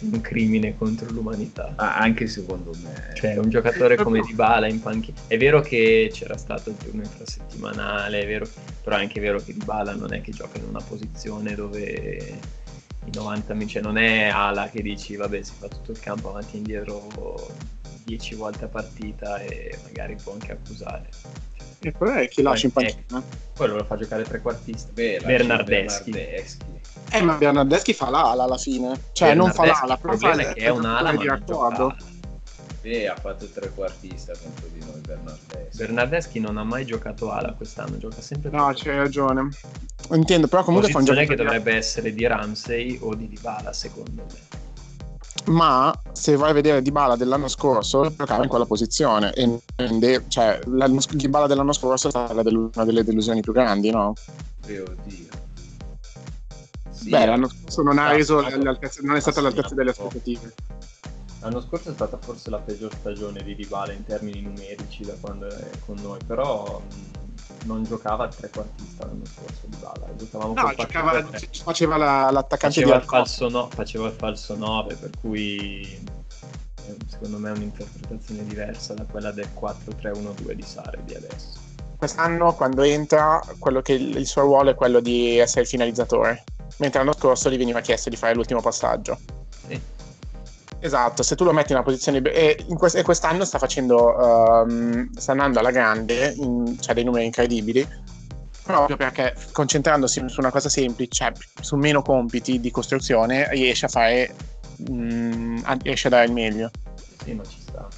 [0.00, 1.72] un crimine contro l'umanità.
[1.76, 3.12] Ah, anche secondo me.
[3.14, 5.18] Cioè, un giocatore come Dybala in panchina.
[5.26, 8.48] È vero che c'era stato il turno infrasettimanale, è vero,
[8.82, 12.62] però è anche vero che Dybala non è che gioca in una posizione dove
[13.06, 16.54] i 90 cioè non è ala che dici vabbè si fa tutto il campo avanti
[16.54, 17.06] e indietro
[18.04, 21.08] 10 volte a partita e magari può anche accusare.
[21.80, 23.22] E poi chi lascia in panchina?
[23.54, 24.90] Quello lo fa giocare trequartista.
[24.92, 26.10] Beh, Bernardeschi.
[26.10, 26.64] Bernardeschi.
[27.10, 28.98] Eh, ma Bernardeschi fa l'ala alla fine.
[29.12, 31.94] Cioè, non fa l'ala, però fa è che è un'ala di raccordo.
[32.80, 35.76] Beh, ha fatto trequartista contro di noi Bernardeschi.
[35.76, 39.48] Bernardeschi non ha mai giocato ala quest'anno, gioca sempre No, c'hai ragione.
[40.10, 44.24] Intendo, però comunque fa un giocatore che dovrebbe essere di Ramsey o di Dybala, secondo
[44.26, 44.62] me
[45.46, 49.60] ma se vai a vedere Dybala dell'anno scorso giocava in quella posizione e
[50.28, 54.14] cioè Dybala dell'anno scorso è stata una delle delusioni più grandi no?
[54.66, 55.42] Eh, oddio.
[56.90, 58.40] Sì, Beh, l'anno scorso non, ha reso
[59.02, 60.54] non è stata all'altezza delle aspettative.
[61.40, 65.48] L'anno scorso è stata forse la peggior stagione di Dybala in termini numerici da quando
[65.48, 66.80] è con noi, però
[67.64, 71.28] non giocava il trequartista l'anno scorso di Bala, giocavamo no, giocava,
[71.62, 75.82] faceva la, l'attaccante faceva il, falso no, faceva il falso 9, per cui
[76.86, 81.62] eh, secondo me è un'interpretazione diversa da quella del 4-3-1-2 di Sare di adesso.
[81.96, 86.44] Quest'anno quando entra, quello che il suo ruolo è quello di essere il finalizzatore,
[86.78, 89.18] mentre l'anno scorso gli veniva chiesto di fare l'ultimo passaggio.
[89.66, 89.80] Sì.
[90.84, 92.20] Esatto, se tu lo metti in una posizione...
[92.20, 94.14] E, in quest- e quest'anno sta facendo...
[94.18, 97.88] Um, sta andando alla grande, in, cioè dei numeri incredibili,
[98.62, 103.88] proprio perché concentrandosi su una cosa semplice, cioè su meno compiti di costruzione, riesce a
[103.88, 104.34] fare...
[104.90, 106.70] Um, riesce a dare il meglio.
[107.24, 107.88] Sì, ma ci sta.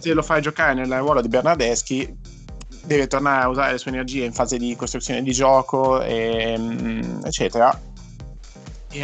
[0.00, 2.18] Se lo fai giocare nel ruolo di Bernardeschi,
[2.82, 7.20] deve tornare a usare le sue energie in fase di costruzione di gioco, e, um,
[7.22, 7.92] eccetera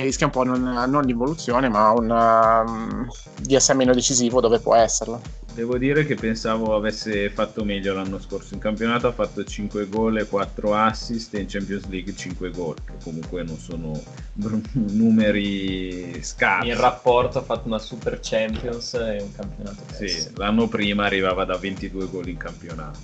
[0.00, 3.08] rischia un po' non, non l'involuzione, ma una, um,
[3.40, 5.20] di essere meno decisivo dove può esserlo.
[5.52, 8.54] Devo dire che pensavo avesse fatto meglio l'anno scorso.
[8.54, 12.76] In campionato ha fatto 5 gol e 4 assist e in Champions League 5 gol,
[12.84, 14.00] che comunque non sono
[14.72, 16.68] numeri scarsi.
[16.68, 21.56] In rapporto ha fatto una Super Champions e un campionato Sì, l'anno prima arrivava da
[21.56, 22.98] 22 gol in campionato.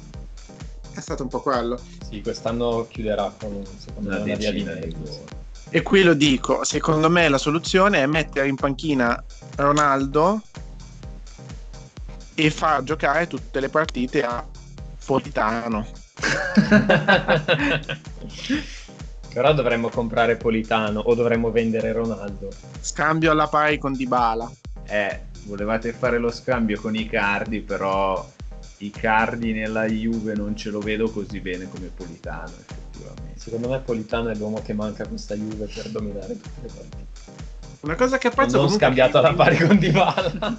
[0.92, 1.78] È stato un po' quello.
[2.08, 5.45] Sì, quest'anno chiuderà con secondo una me una via di mezzo.
[5.68, 9.20] E qui lo dico, secondo me la soluzione è mettere in panchina
[9.56, 10.40] Ronaldo
[12.34, 14.46] e far giocare tutte le partite a
[15.04, 15.84] Politano.
[19.34, 22.48] Però dovremmo comprare Politano o dovremmo vendere Ronaldo.
[22.80, 24.50] Scambio alla pari con Dybala.
[24.86, 28.24] Eh, volevate fare lo scambio con i Cardi, però
[28.78, 33.38] i Cardi nella Juve non ce lo vedo così bene come Politano effettivamente.
[33.38, 37.04] Secondo me Politano è l'uomo che manca questa Juve per dominare tutte le partite.
[37.80, 40.58] Una cosa che apprezzo non scambiato alla pari con Dybala.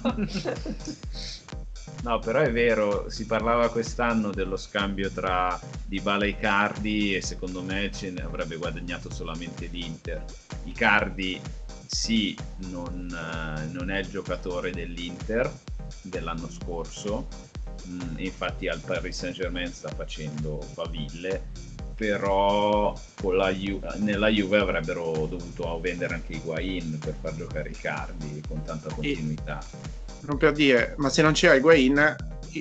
[2.02, 7.62] no, però è vero, si parlava quest'anno dello scambio tra Dybala e Icardi e secondo
[7.62, 10.24] me ce ne avrebbe guadagnato solamente l'Inter.
[10.64, 11.38] Icardi
[11.86, 12.36] sì,
[12.70, 13.08] non,
[13.72, 15.50] non è il giocatore dell'Inter
[16.02, 17.26] dell'anno scorso,
[17.86, 21.42] mm, infatti al Paris Saint Germain sta facendo faville
[21.98, 22.94] però
[23.50, 28.88] Ju- nella Juve avrebbero dovuto vendere anche Higuain per far giocare i Cardi con tanta
[28.88, 29.58] continuità.
[29.58, 32.16] E, non per dire, ma se non c'era Higuain,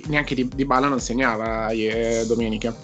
[0.07, 2.75] neanche di, di Bala non segnava eh, domenica.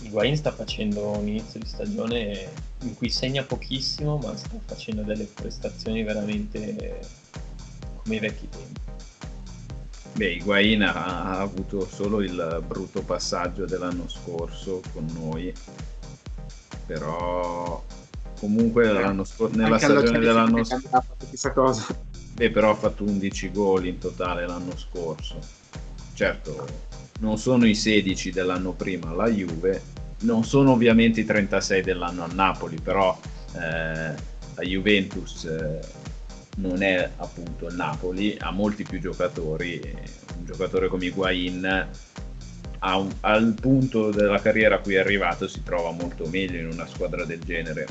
[0.00, 2.48] Higuain sta facendo un inizio di stagione
[2.80, 7.00] in cui segna pochissimo, ma sta facendo delle prestazioni veramente
[8.02, 8.87] come i vecchi tempi.
[10.14, 15.52] Beh, Higuain ha, avuto solo il brutto passaggio dell'anno scorso con noi,
[16.86, 17.84] però
[18.40, 22.06] comunque l'anno scor- nella stagione dell'anno scorso...
[22.34, 25.38] Beh, però ha fatto 11 gol in totale l'anno scorso.
[26.14, 26.66] Certo,
[27.20, 29.82] non sono i 16 dell'anno prima la Juve,
[30.20, 33.16] non sono ovviamente i 36 dell'anno a Napoli, però
[33.54, 34.14] eh,
[34.54, 35.80] la Juventus eh,
[36.58, 39.80] non è appunto il Napoli, ha molti più giocatori,
[40.36, 41.88] un giocatore come Higuain
[42.80, 46.86] un, al punto della carriera a cui è arrivato si trova molto meglio in una
[46.86, 47.86] squadra del genere.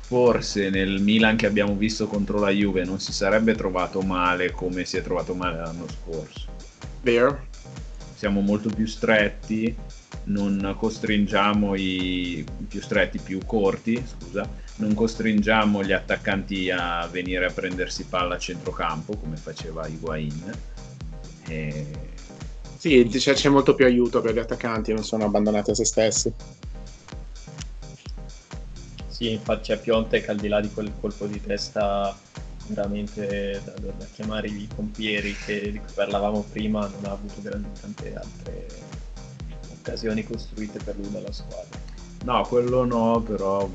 [0.00, 4.84] Forse nel Milan che abbiamo visto contro la Juve non si sarebbe trovato male come
[4.84, 6.48] si è trovato male l'anno scorso.
[7.02, 7.50] Vero.
[8.14, 9.74] Siamo molto più stretti,
[10.24, 17.52] non costringiamo i più stretti, più corti, scusa, non costringiamo gli attaccanti a venire a
[17.52, 20.52] prendersi palla a centrocampo come faceva Higuain.
[21.48, 21.86] E...
[22.76, 26.32] Sì, c'è molto più aiuto per gli attaccanti, non sono abbandonati a se stessi.
[29.06, 32.16] Sì, infatti c'è Piontek al di là di quel colpo di testa
[32.66, 37.40] veramente da, da, da chiamare i pompieri che, di cui parlavamo prima, non ha avuto
[37.40, 38.66] grandi, tante altre
[39.82, 41.78] occasioni costruite per lui dalla squadra.
[42.24, 43.68] No, quello no, però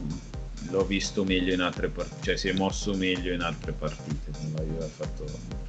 [0.70, 4.54] l'ho visto meglio in altre partite, cioè si è mosso meglio in altre partite, non
[4.56, 5.66] l'aveva fatto molto.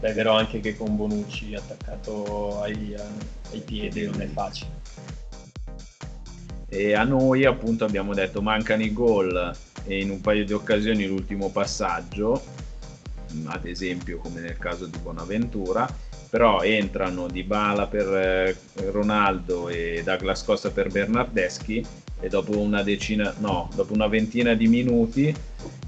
[0.00, 2.94] Beh, è vero anche che con Bonucci attaccato ai,
[3.52, 4.84] ai piedi non è facile.
[6.68, 11.06] E a noi appunto abbiamo detto mancano i gol e in un paio di occasioni
[11.06, 12.42] l'ultimo passaggio,
[13.44, 15.88] ad esempio come nel caso di Bonaventura,
[16.28, 18.56] però entrano Di Bala per eh,
[18.90, 21.84] Ronaldo e Douglas Costa per Bernardeschi
[22.20, 25.34] e dopo una decina, no, dopo una ventina di minuti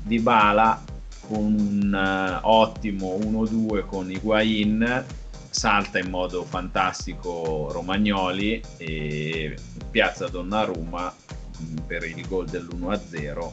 [0.03, 0.83] Di Bala
[1.27, 5.05] con un uh, ottimo 1-2 con Higuain
[5.51, 9.57] salta in modo fantastico Romagnoli e
[9.91, 11.15] piazza Donnarumma
[11.63, 13.51] mm, per il gol dell'1-0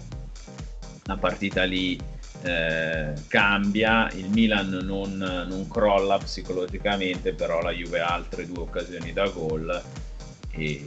[1.03, 1.99] la partita lì
[2.45, 9.11] eh, cambia, il Milan non, non, crolla psicologicamente, però la Juve ha altre due occasioni
[9.11, 9.81] da gol
[10.51, 10.85] e,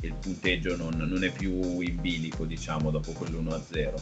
[0.00, 3.94] il punteggio non, non, è più in bilico, diciamo, dopo quell'1-0.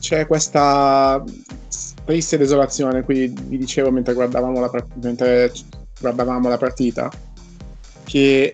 [0.00, 1.22] C'è questa
[2.04, 5.50] triste desolazione, qui vi dicevo mentre guardavamo la, mentre
[5.98, 7.10] guardavamo la partita,
[8.04, 8.52] che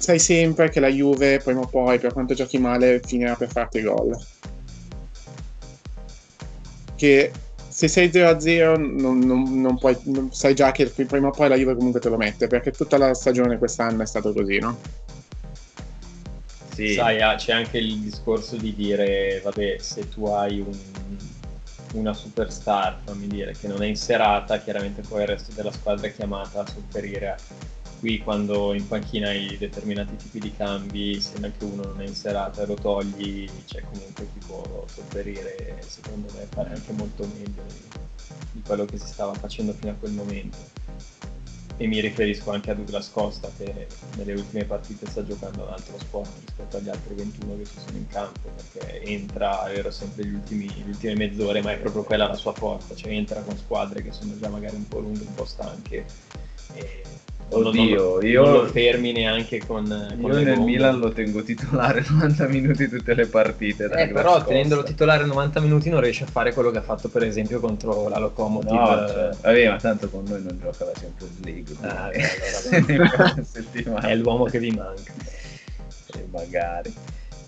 [0.00, 3.82] sai sempre che la Juve prima o poi, per quanto giochi male, finirà per farti
[3.82, 4.18] gol.
[6.96, 7.30] Che
[7.68, 11.56] se sei 0-0 non, non, non puoi, non, sai già che prima o poi la
[11.56, 14.78] Juve comunque te lo mette, perché tutta la stagione quest'anno è stato così, no?
[16.72, 16.94] Sì.
[16.94, 20.78] Sai, ah, c'è anche il discorso di dire, vabbè, se tu hai un,
[21.92, 26.06] una superstar, fammi dire, che non è in serata, chiaramente poi il resto della squadra
[26.06, 27.36] è chiamata a sopperire
[28.00, 32.14] qui quando in panchina hai determinati tipi di cambi, se neanche uno non è in
[32.14, 37.62] serata e lo togli, c'è comunque chi può sopperire, secondo me, fare anche molto meglio
[38.52, 40.56] di, quello che si stava facendo fino a quel momento.
[41.76, 43.86] E mi riferisco anche a Douglas Costa che
[44.16, 47.96] nelle ultime partite sta giocando un altro sport rispetto agli altri 21 che ci sono
[47.98, 52.02] in campo, perché entra, è vero, sempre gli ultimi, le ultime mezz'ore, ma è proprio
[52.02, 55.24] quella la sua forza, cioè entra con squadre che sono già magari un po' lunghe,
[55.26, 56.06] un po' stanche.
[56.72, 57.02] E
[57.52, 59.84] Oddio, non, io non lo fermi neanche con,
[60.20, 60.70] con io nel bombe.
[60.70, 63.84] Milan lo tengo titolare 90 minuti tutte le partite.
[63.86, 64.44] Eh, però scosta.
[64.46, 68.08] tenendolo titolare 90 minuti non riesce a fare quello che ha fatto per esempio contro
[68.08, 68.72] la Locomotive.
[68.72, 71.76] No, cioè, vabbè, ma tanto con noi non gioca la Champions League.
[71.80, 75.12] Ah, beh, allora, è l'uomo che vi manca.
[76.12, 76.92] E magari.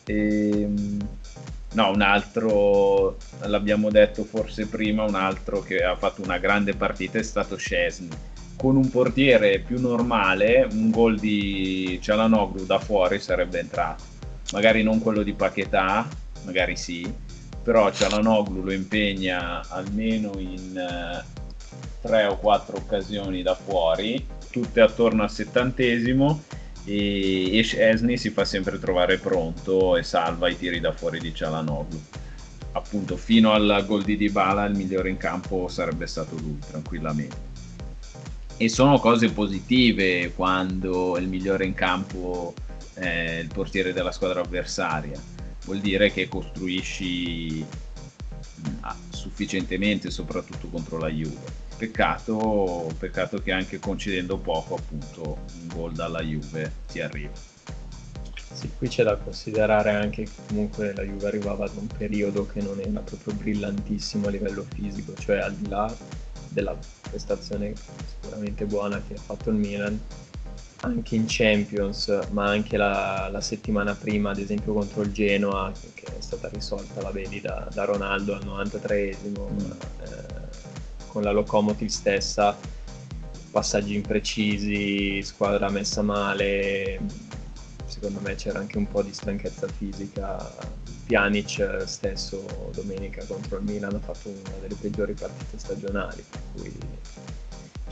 [0.04, 0.98] Ehm...
[1.72, 7.18] No, un altro, l'abbiamo detto forse prima, un altro che ha fatto una grande partita
[7.18, 8.10] è stato Scesni
[8.56, 14.04] con un portiere più normale un gol di Cialanoglu da fuori sarebbe entrato.
[14.52, 16.06] Magari non quello di Paquetà
[16.44, 17.30] magari sì
[17.62, 21.24] però Cialanoglu lo impegna almeno in eh,
[22.00, 26.42] tre o quattro occasioni da fuori tutte attorno al settantesimo
[26.84, 32.00] e, Esni si fa sempre trovare pronto e salva i tiri da fuori di Cialanoglu.
[32.72, 37.51] Appunto fino al gol di Dybala il migliore in campo sarebbe stato lui tranquillamente
[38.62, 42.54] e sono cose positive quando il migliore in campo
[42.94, 45.20] è il portiere della squadra avversaria.
[45.64, 47.66] Vuol dire che costruisci
[49.08, 51.40] sufficientemente, soprattutto contro la Juve.
[51.76, 57.32] Peccato, peccato che anche concedendo poco, appunto, un gol dalla Juve ti arriva.
[58.52, 62.60] Sì, qui c'è da considerare anche che comunque la Juve arrivava da un periodo che
[62.60, 65.92] non era proprio brillantissimo a livello fisico, cioè al di là
[66.52, 67.74] della prestazione
[68.20, 70.00] sicuramente buona che ha fatto il Milan
[70.82, 76.06] anche in Champions, ma anche la, la settimana prima, ad esempio contro il Genoa, che
[76.06, 79.70] è stata risolta, la vedi, da, da Ronaldo al 93esimo, mm.
[80.00, 80.50] eh,
[81.06, 82.56] con la Locomotive stessa.
[83.50, 86.98] passaggi imprecisi, squadra messa male,
[87.84, 90.80] secondo me c'era anche un po' di stanchezza fisica.
[91.04, 96.72] Pjanic stesso domenica contro il Milan ha fatto una delle peggiori partite stagionali, per cui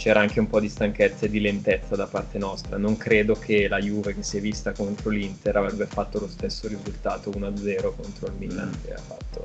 [0.01, 2.79] c'era anche un po' di stanchezza e di lentezza da parte nostra.
[2.79, 6.69] Non credo che la Juve che si è vista contro l'Inter avrebbe fatto lo stesso
[6.69, 8.85] risultato 1-0 contro il Milan mm.
[8.85, 9.43] che ha fatto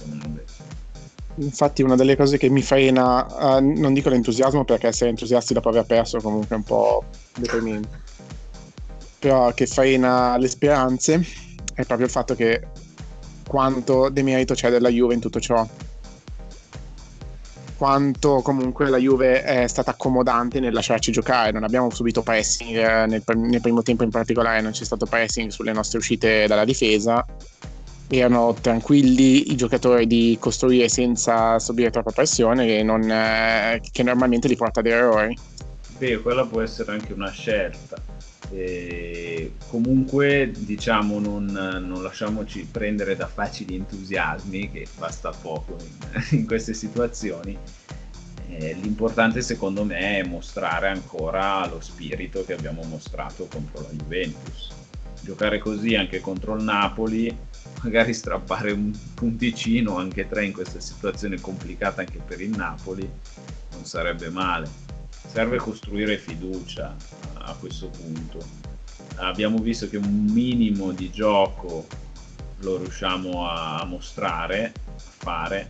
[1.38, 5.68] Infatti una delle cose che mi frena, uh, non dico l'entusiasmo perché essere entusiasti dopo
[5.68, 7.03] aver perso comunque è un po'
[7.36, 7.89] deprimente,
[9.20, 11.22] però che frena le speranze
[11.74, 12.66] è proprio il fatto che
[13.55, 15.65] quanto demerito c'è della Juve in tutto ciò
[17.77, 23.05] quanto comunque la Juve è stata accomodante nel lasciarci giocare, non abbiamo subito pressing eh,
[23.05, 27.25] nel, nel, primo tempo in particolare, non c'è stato pressing sulle nostre uscite dalla difesa,
[28.09, 34.49] erano tranquilli i giocatori di costruire senza subire troppa pressione che, non, eh, che normalmente
[34.49, 35.37] li porta ad errori.
[35.97, 38.14] Beh, quella può essere anche una scelta.
[39.67, 46.73] Comunque diciamo non, non, lasciamoci prendere da facili entusiasmi che basta poco in, in queste
[46.73, 47.57] situazioni.
[48.47, 54.69] Eh, l'importante secondo me è mostrare ancora lo spirito che abbiamo mostrato contro la Juventus.
[55.21, 57.35] Giocare così anche contro il Napoli
[57.81, 63.09] magari strappare un punticino anche tre in questa situazione complicata anche per il Napoli
[63.71, 64.69] non sarebbe male.
[65.27, 66.95] Serve costruire fiducia
[67.45, 68.39] a questo punto.
[69.17, 71.85] Abbiamo visto che un minimo di gioco
[72.59, 75.67] lo riusciamo a mostrare, a fare.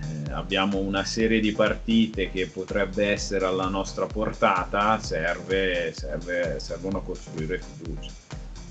[0.00, 6.98] Eh, abbiamo una serie di partite che potrebbe essere alla nostra portata, serve, serve, servono
[6.98, 8.10] a costruire fiducia.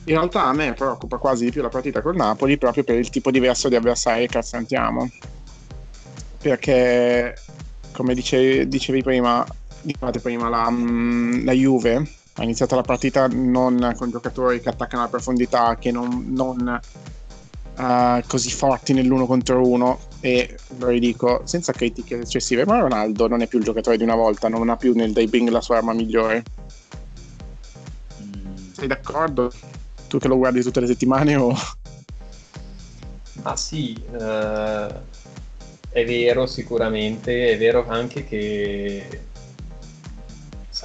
[0.05, 3.09] In realtà a me preoccupa quasi di più la partita col Napoli proprio per il
[3.09, 5.09] tipo diverso di avversari che affrontiamo.
[6.39, 7.35] Perché,
[7.91, 9.45] come dice, dicevi prima,
[10.21, 15.11] prima la, mm, la Juve ha iniziato la partita non con giocatori che attaccano alla
[15.11, 16.79] profondità, che non, non
[17.77, 23.41] uh, così forti nell'uno contro uno e lo ridico senza critiche eccessive, ma Ronaldo non
[23.41, 25.93] è più il giocatore di una volta, non ha più nel dribbling la sua arma
[25.93, 26.43] migliore.
[28.21, 28.55] Mm.
[28.71, 29.51] Sei d'accordo?
[30.07, 31.55] Tu che lo guardi tutte le settimane o...
[33.43, 34.93] Ah sì, uh,
[35.89, 39.26] è vero sicuramente, è vero anche che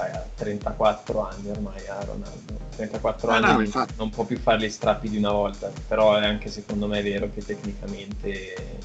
[0.03, 2.61] sai, ha 34 anni ormai a Ronaldo.
[2.76, 6.24] 34 ah, anni no, non può più fare gli strappi di una volta, però è
[6.24, 8.80] anche secondo me vero che tecnicamente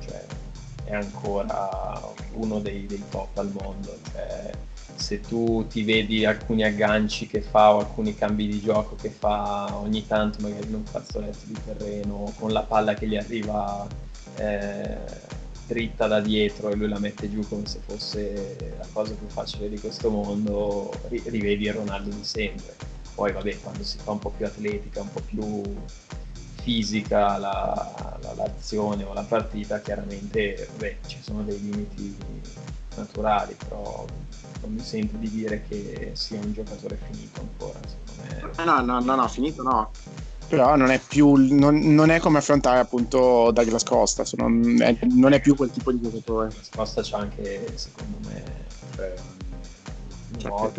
[0.00, 0.24] cioè,
[0.84, 2.00] è ancora
[2.32, 3.96] uno dei, dei top al mondo.
[4.12, 4.50] Cioè,
[4.94, 9.68] se tu ti vedi alcuni agganci che fa o alcuni cambi di gioco che fa
[9.76, 13.86] ogni tanto, magari in un fazzoletto di terreno, con la palla che gli arriva
[14.36, 14.96] eh,
[15.68, 19.68] dritta da dietro e lui la mette giù come se fosse la cosa più facile
[19.68, 22.74] di questo mondo, rivedi il Ronaldo di sempre.
[23.14, 25.62] Poi vabbè, quando si fa un po' più atletica, un po' più
[26.62, 32.16] fisica la, la, l'azione o la partita, chiaramente vabbè, ci sono dei limiti
[32.96, 34.06] naturali, però
[34.62, 38.64] non mi sento di dire che sia un giocatore finito ancora, secondo me.
[38.64, 39.90] No, no, no, no, finito no
[40.48, 44.46] però non è più non, non, è come affrontare appunto Douglas Costa sono,
[44.80, 46.48] è, non è più quel tipo di giocatore.
[46.48, 48.42] Douglas Costa c'ha anche secondo me
[48.96, 49.14] cioè,
[50.48, 50.72] no,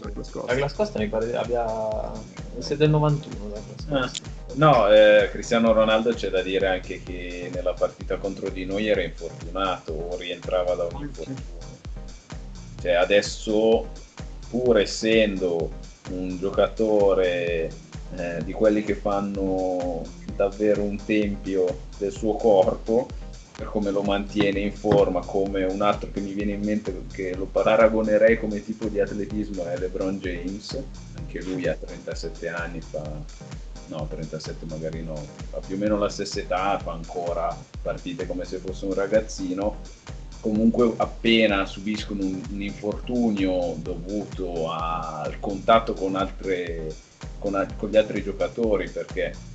[0.00, 0.52] Douglas Costa.
[0.52, 2.12] Douglas Costa mi pare abbia
[2.58, 3.54] sei del 91
[3.90, 4.10] ah.
[4.54, 9.02] no eh, Cristiano Ronaldo c'è da dire anche che nella partita contro di noi era
[9.02, 11.62] infortunato o rientrava da un infortunio.
[12.80, 13.88] Cioè adesso
[14.50, 15.70] pur essendo
[16.10, 17.70] un giocatore
[18.16, 20.02] eh, di quelli che fanno
[20.36, 23.06] davvero un tempio del suo corpo
[23.56, 27.36] per come lo mantiene in forma, come un altro che mi viene in mente che
[27.36, 30.82] lo paragonerei come tipo di atletismo è LeBron James,
[31.16, 33.02] anche lui ha 37 anni, fa
[33.86, 35.14] no 37 magari no,
[35.52, 39.76] ha più o meno la stessa età, fa ancora partite come se fosse un ragazzino,
[40.40, 46.92] comunque appena subiscono un, un infortunio dovuto al contatto con altre
[47.38, 49.52] con, con gli altri giocatori perché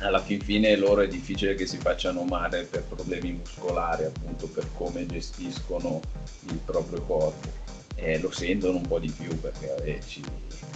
[0.00, 4.68] alla fin fine loro è difficile che si facciano male per problemi muscolari, appunto per
[4.74, 6.00] come gestiscono
[6.48, 7.62] il proprio corpo.
[7.94, 10.22] E lo sentono un po' di più perché eh, ci...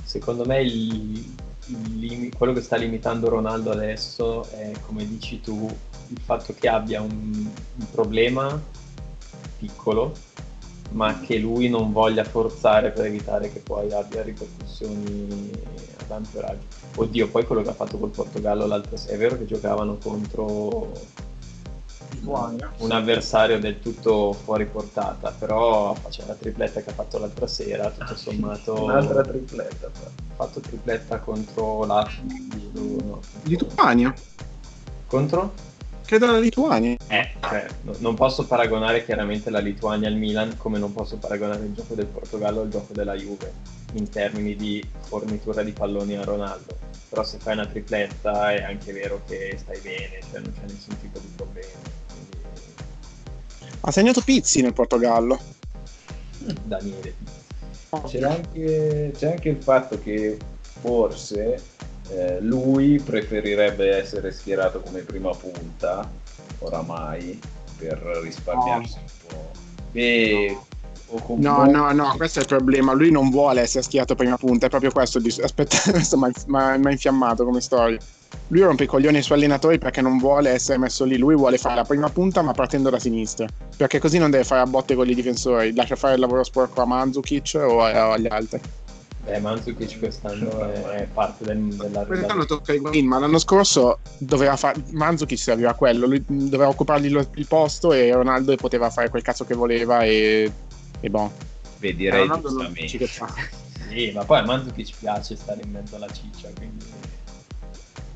[0.05, 1.35] Secondo me il,
[1.67, 5.69] il, quello che sta limitando Ronaldo adesso è, come dici tu,
[6.09, 7.11] il fatto che abbia un,
[7.77, 8.61] un problema
[9.59, 10.15] piccolo,
[10.93, 15.51] ma che lui non voglia forzare per evitare che poi abbia ripercussioni
[16.13, 16.67] ampio raggio.
[16.97, 20.93] Oddio, poi quello che ha fatto col Portogallo l'altra sera, è vero che giocavano contro
[22.11, 22.73] Lituania.
[22.79, 27.91] un avversario del tutto fuori portata, però faceva la tripletta che ha fatto l'altra sera,
[27.91, 29.87] tutto sommato Un'altra tripletta.
[29.87, 32.09] ha fatto tripletta contro la
[32.73, 33.21] no.
[33.45, 34.15] Lituania?
[35.07, 35.53] contro?
[36.05, 36.97] Credo la Lituania.
[37.09, 41.65] Eh, cioè, no- non posso paragonare chiaramente la Lituania al Milan come non posso paragonare
[41.67, 43.53] il gioco del Portogallo al gioco della Juve
[43.93, 46.77] in termini di fornitura di palloni a Ronaldo.
[47.09, 51.01] Però se fai una tripletta è anche vero che stai bene, cioè non c'è nessun
[51.01, 51.79] tipo di problema.
[52.13, 52.37] Quindi,
[53.81, 55.41] Ha segnato Pizzi nel Portogallo.
[56.65, 57.15] Daniele.
[58.07, 60.37] C'è anche, c'è anche il fatto che
[60.81, 61.63] forse
[62.11, 66.11] eh, lui preferirebbe essere schierato come prima punta,
[66.59, 67.41] oramai,
[67.79, 69.53] per risparmiarsi un po'.
[69.93, 70.68] E, o con-
[71.37, 72.93] No, no, no, questo è il problema.
[72.93, 75.21] Lui non vuole essere schiato prima punta, è proprio questo.
[75.43, 77.99] Aspetta, questo mi ha infiammato come storia.
[78.49, 81.17] Lui rompe i coglioni ai suoi allenatori perché non vuole essere messo lì.
[81.17, 83.47] Lui vuole fare la prima punta, ma partendo da sinistra.
[83.77, 85.75] Perché così non deve fare a botte con i difensori.
[85.75, 88.61] Lascia fare il lavoro sporco a Mandzukic o, a- o agli altri.
[89.25, 94.57] Beh, Mandzukic quest'anno è, parte del, della Quest'anno tocca a Higuain, ma l'anno scorso doveva
[94.57, 94.83] fare.
[94.91, 96.07] Mandzukic serviva a quello.
[96.07, 100.51] Lui doveva occupargli lo- il posto e Ronaldo poteva fare quel cazzo che voleva e.
[101.01, 101.31] E boh.
[101.79, 103.09] Beh, direi che giustamente.
[103.89, 106.85] Sì, ma poi a Mandzukic piace stare in mezzo alla ciccia, quindi...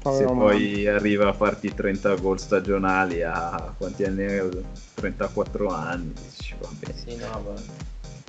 [0.03, 4.61] Se poi arriva a farti 30 gol stagionali a quanti anni avevo?
[4.95, 6.95] 34 anni, dici, va bene.
[6.99, 7.55] Sì, no, ma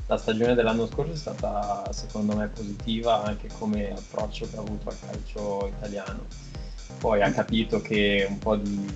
[0.08, 4.90] la stagione dell'anno scorso è stata secondo me positiva anche come approccio che ha avuto
[4.90, 6.26] al calcio italiano.
[7.00, 8.88] Poi ha capito che un po' di,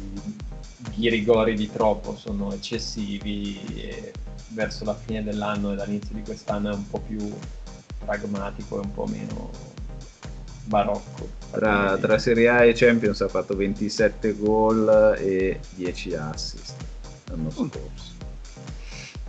[0.96, 4.14] di rigori di troppo sono eccessivi e
[4.50, 7.18] verso la fine dell'anno e dall'inizio di quest'anno è un po' più
[8.06, 9.52] pragmatico e un po' meno
[10.66, 11.30] barocco.
[11.52, 16.76] Tra, tra Serie A e Champions ha fatto 27 gol e 10 assist
[17.30, 18.16] l'anno scorso.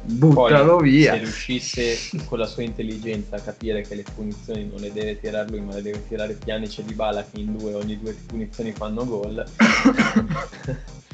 [0.00, 1.12] Buttalo Poi, via.
[1.12, 5.48] Se riuscisse con la sua intelligenza a capire che le punizioni non le deve tirare
[5.50, 9.04] lui, ma le deve tirare Pjanic e Dybala che in due ogni due punizioni fanno
[9.04, 9.44] gol,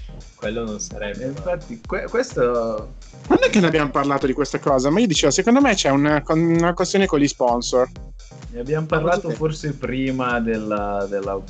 [0.44, 1.24] quello non sarebbe.
[1.24, 2.94] Infatti, que- questo
[3.26, 4.90] Quando è che ne abbiamo parlato di questa cosa?
[4.90, 7.88] Ma io dicevo, secondo me c'è una, una questione con gli sponsor.
[8.50, 11.40] ne abbiamo parlato forse prima della, della-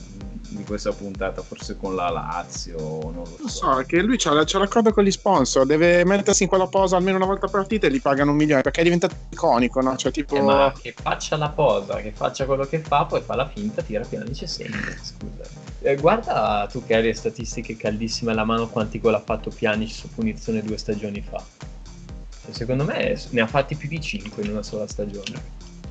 [0.46, 3.72] di questa puntata, forse con la Lazio, non lo Non so.
[3.74, 7.16] so, che lui c'ha, c'ha l'accordo con gli sponsor, deve mettersi in quella posa almeno
[7.16, 9.96] una volta a partita e gli pagano un milione perché è diventato iconico, no?
[9.96, 10.36] Cioè, tipo.
[10.36, 13.82] Eh, ma che faccia la posa, che faccia quello che fa, poi fa la finta,
[13.82, 14.78] tira Pjanic e segna.
[15.02, 15.53] Scusa.
[15.86, 19.92] Eh, guarda tu che hai le statistiche caldissime alla mano quanti gol ha fatto Pjanic
[19.92, 21.44] su punizione due stagioni fa.
[22.42, 25.42] Cioè, secondo me ne ha fatti più di 5 in una sola stagione.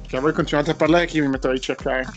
[0.08, 2.08] Che voi continuate a parlare che io mi metto a ricercare.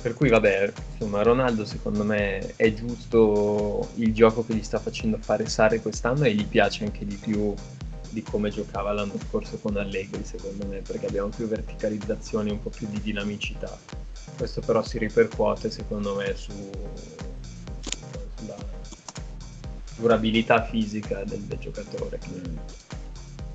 [0.00, 5.18] Per cui vabbè, insomma, Ronaldo secondo me è giusto il gioco che gli sta facendo
[5.18, 7.52] fare Sarri quest'anno e gli piace anche di più
[8.10, 12.70] di come giocava l'anno scorso con Allegri, secondo me, perché abbiamo più verticalizzazione, un po'
[12.70, 13.76] più di dinamicità.
[14.36, 16.52] Questo però si ripercuote secondo me su,
[18.36, 18.56] sulla
[19.96, 22.18] durabilità fisica del, del giocatore.
[22.18, 22.56] che Mm.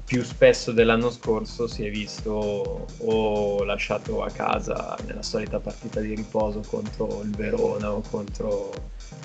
[0.09, 6.15] più spesso dell'anno scorso si è visto o lasciato a casa nella solita partita di
[6.15, 8.71] riposo contro il Verona o contro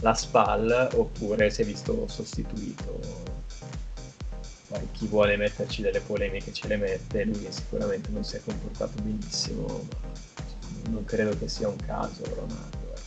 [0.01, 3.01] la Spal oppure si è visto sostituito
[4.69, 9.01] poi chi vuole metterci delle polemiche ce le mette lui sicuramente non si è comportato
[9.03, 10.43] benissimo ma
[10.91, 13.01] non credo che sia un caso Ronaldo eh.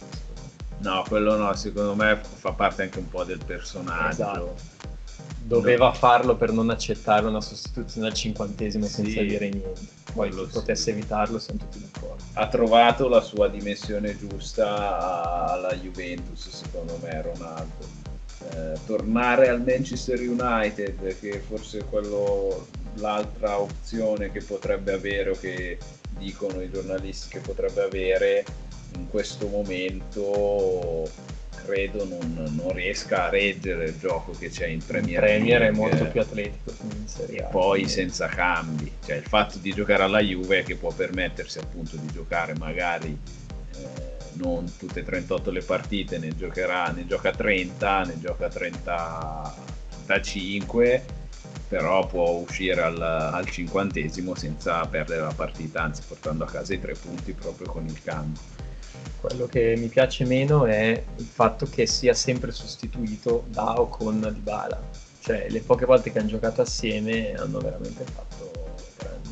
[0.79, 4.09] No, quello no, secondo me fa parte anche un po' del personaggio.
[4.09, 4.55] Esatto.
[5.47, 9.25] doveva farlo per non accettare una sostituzione al cinquantesimo senza Sì.
[9.25, 9.81] dire niente.
[10.13, 10.51] Poi se sì.
[10.51, 12.23] potesse evitarlo siamo tutti d'accordo.
[12.33, 18.05] Ha trovato la sua dimensione giusta alla Juventus, secondo me, Ronaldo.
[18.51, 25.37] Eh, tornare al Manchester United, che forse è quello, l'altra opzione che potrebbe avere o
[25.39, 25.77] che
[26.17, 28.45] dicono i giornalisti che potrebbe avere
[28.95, 31.09] in questo momento
[31.67, 35.77] credo non, non riesca a reggere il gioco che c'è in Premier, Premier è League.
[35.77, 37.47] molto più atletico in Serie A.
[37.47, 42.07] poi senza cambi, cioè il fatto di giocare alla Juve che può permettersi appunto di
[42.07, 43.17] giocare magari
[43.73, 49.55] eh, non tutte e 38 le partite, ne giocherà, ne gioca 30, ne gioca 30,
[50.05, 51.05] 35,
[51.67, 56.79] però può uscire al, al cinquantesimo senza perdere la partita, anzi portando a casa i
[56.79, 58.41] tre punti proprio con il cambio.
[59.19, 64.19] Quello che mi piace meno è il fatto che sia sempre sostituito da o con
[64.19, 64.81] Dybala.
[65.19, 68.51] Cioè, le poche volte che hanno giocato assieme hanno veramente fatto
[68.97, 69.29] grandi,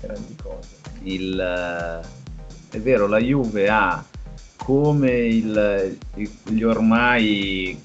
[0.00, 0.68] grandi cose.
[1.04, 4.04] il, eh, è vero, la Juve ha
[4.56, 7.80] come il- gli ormai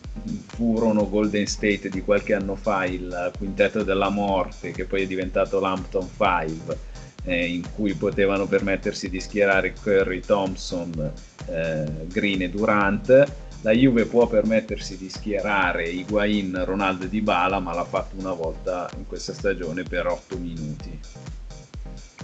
[0.47, 5.59] furono Golden State di qualche anno fa, il quintetto della morte, che poi è diventato
[5.59, 6.77] l'Hampton 5,
[7.23, 11.11] eh, in cui potevano permettersi di schierare Curry, Thompson,
[11.47, 13.33] eh, Green e Durant.
[13.61, 18.89] La Juve può permettersi di schierare Higuain, Ronaldo e Dybala, ma l'ha fatto una volta
[18.95, 20.99] in questa stagione per 8 minuti.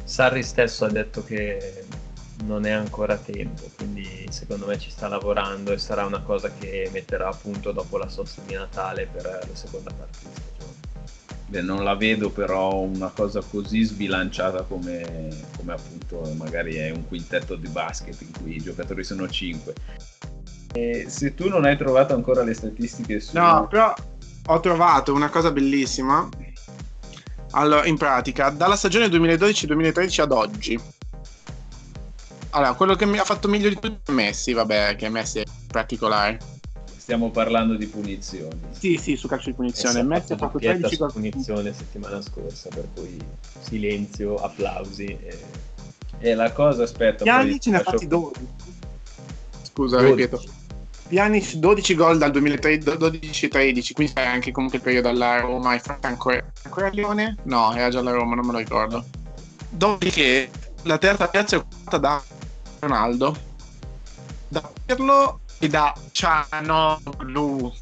[0.06, 1.84] Sarri stesso ha detto che
[2.46, 6.90] non è ancora tempo, quindi secondo me ci sta lavorando e sarà una cosa che
[6.92, 10.74] metterà a punto dopo la sosta di Natale per la seconda parte di stagione.
[11.48, 17.08] Beh, non la vedo però una cosa così sbilanciata come, come appunto magari è un
[17.08, 19.74] quintetto di basket in cui i giocatori sono 5.
[20.74, 23.38] E se tu non hai trovato ancora le statistiche su...
[23.38, 23.94] No, però
[24.48, 26.28] ho trovato una cosa bellissima.
[27.52, 30.80] Allora, in pratica, dalla stagione 2012-2013 ad oggi,
[32.56, 35.44] allora, quello che mi ha fatto meglio di tutti è Messi, vabbè, che Messi è
[35.70, 36.40] particolare.
[36.96, 38.58] Stiamo parlando di punizioni.
[38.72, 40.00] Sì, sì, su calcio di punizione.
[40.00, 41.12] E Messi ha fatto 13 gol.
[41.12, 43.18] punizione settimana scorsa, per cui
[43.60, 45.06] silenzio, applausi.
[45.06, 45.38] E,
[46.20, 47.24] e la cosa, aspetta...
[47.24, 48.48] Piani ce ne ha fatti 12.
[49.64, 50.16] Scusa, 12.
[50.16, 50.44] ripeto.
[51.10, 55.78] Piani 12 gol dal 2012-13, quindi è anche comunque il periodo alla Roma.
[55.78, 57.36] Fatto ancora, ancora a Lione?
[57.44, 59.04] No, era già alla Roma, non me lo ricordo.
[59.70, 60.50] Dopodiché
[60.84, 62.24] la terza piazza è occupata da
[62.80, 63.36] Ronaldo,
[64.48, 67.74] da Pirlo e da Cianoglu.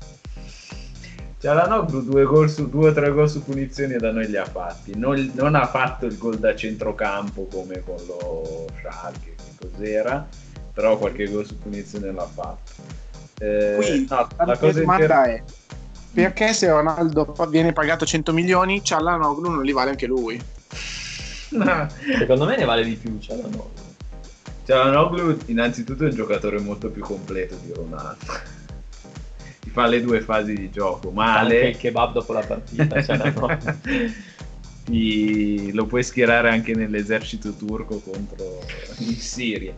[1.40, 4.98] Cialanoglu due, gol su, due o tre gol su punizioni da noi li ha fatti.
[4.98, 10.26] Non, non, ha fatto il gol da centrocampo come con lo Schalke, che cos'era,
[10.74, 12.72] però qualche gol su punizione l'ha fatto.
[13.40, 15.12] Eh, Quindi, no, la cosa inter...
[15.12, 15.44] è
[16.14, 20.40] perché se Ronaldo viene pagato 100 milioni, Cialanoglu non li vale anche lui?
[21.50, 23.83] Secondo me ne vale di più Cialanoglu.
[24.66, 28.26] Cialanoglu innanzitutto è un giocatore molto più completo di Ronaldo.
[29.60, 31.56] Ti fa le due fasi di gioco, male.
[31.56, 33.02] Anche il kebab dopo la partita,
[34.84, 35.72] Ti...
[35.72, 38.60] lo puoi schierare anche nell'esercito turco contro
[39.00, 39.74] in Siria.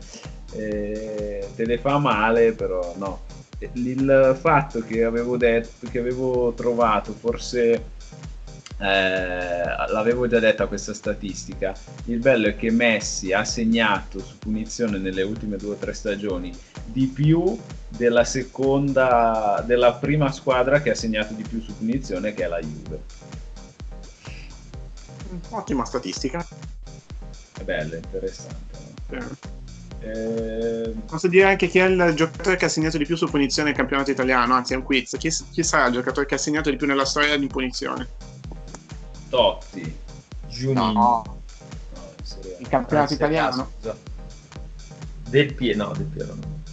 [0.53, 3.21] Eh, te le fa male, però no.
[3.57, 7.93] Il fatto che avevo detto, che avevo trovato forse
[8.77, 11.73] eh, l'avevo già detta questa statistica.
[12.05, 16.55] Il bello è che Messi ha segnato su punizione nelle ultime due o tre stagioni
[16.85, 17.57] di più
[17.89, 22.59] della seconda, della prima squadra che ha segnato di più su punizione, che è la
[22.59, 23.01] Juve.
[25.49, 26.45] Ottima statistica.
[27.57, 28.77] È bella, interessante.
[29.09, 29.27] No?
[30.01, 30.93] Eh...
[31.07, 33.77] Posso dire anche chi è il giocatore che ha segnato di più su punizione nel
[33.77, 34.53] campionato italiano?
[34.53, 35.15] Anzi, è un quiz.
[35.17, 38.07] Chi, chi sarà il giocatore che ha segnato di più nella storia di punizione?
[39.29, 40.03] Totti.
[40.47, 40.91] Giunino.
[40.91, 40.93] No.
[40.93, 41.35] no
[42.59, 43.71] il campionato ah, italiano?
[43.81, 43.97] Caso,
[45.29, 46.63] del Piero, no, del Piero no.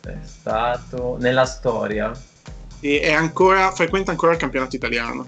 [0.00, 2.12] È stato nella storia.
[2.80, 5.24] E è ancora, frequenta ancora il campionato italiano.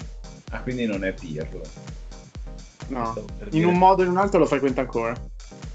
[0.50, 1.62] Ah, quindi non è Pirlo.
[2.88, 5.14] No, in un modo o in un altro lo frequenta ancora.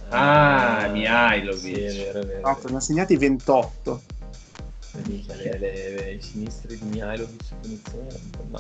[0.09, 1.59] Ah, ah Mihailovic.
[1.59, 2.57] Sì, è vero, è vero.
[2.69, 4.01] Ne ha segnati 28.
[5.05, 7.43] Mica, le, le, le, i sinistri di Mihailovic
[8.49, 8.59] no,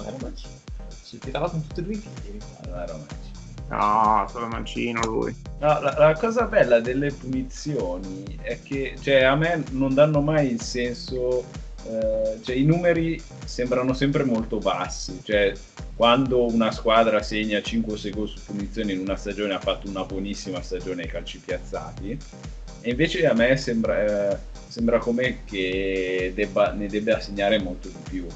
[1.09, 2.37] Si tirava con tutti e due i piedi.
[2.67, 3.37] Era Mancino.
[3.69, 5.35] No, solo Mancino lui.
[5.57, 10.51] No, la, la, cosa bella delle punizioni è che cioè, a me non danno mai
[10.51, 11.43] il senso.
[11.83, 15.19] Eh, cioè, i numeri sembrano sempre molto bassi.
[15.23, 15.51] Cioè,
[15.95, 19.89] quando una squadra segna 5 o 6 gol su punizioni in una stagione ha fatto
[19.89, 22.19] una buonissima stagione ai calci piazzati.
[22.81, 24.37] E invece a me sembra, eh,
[24.67, 28.27] sembra come che debba, ne debba segnare molto di più.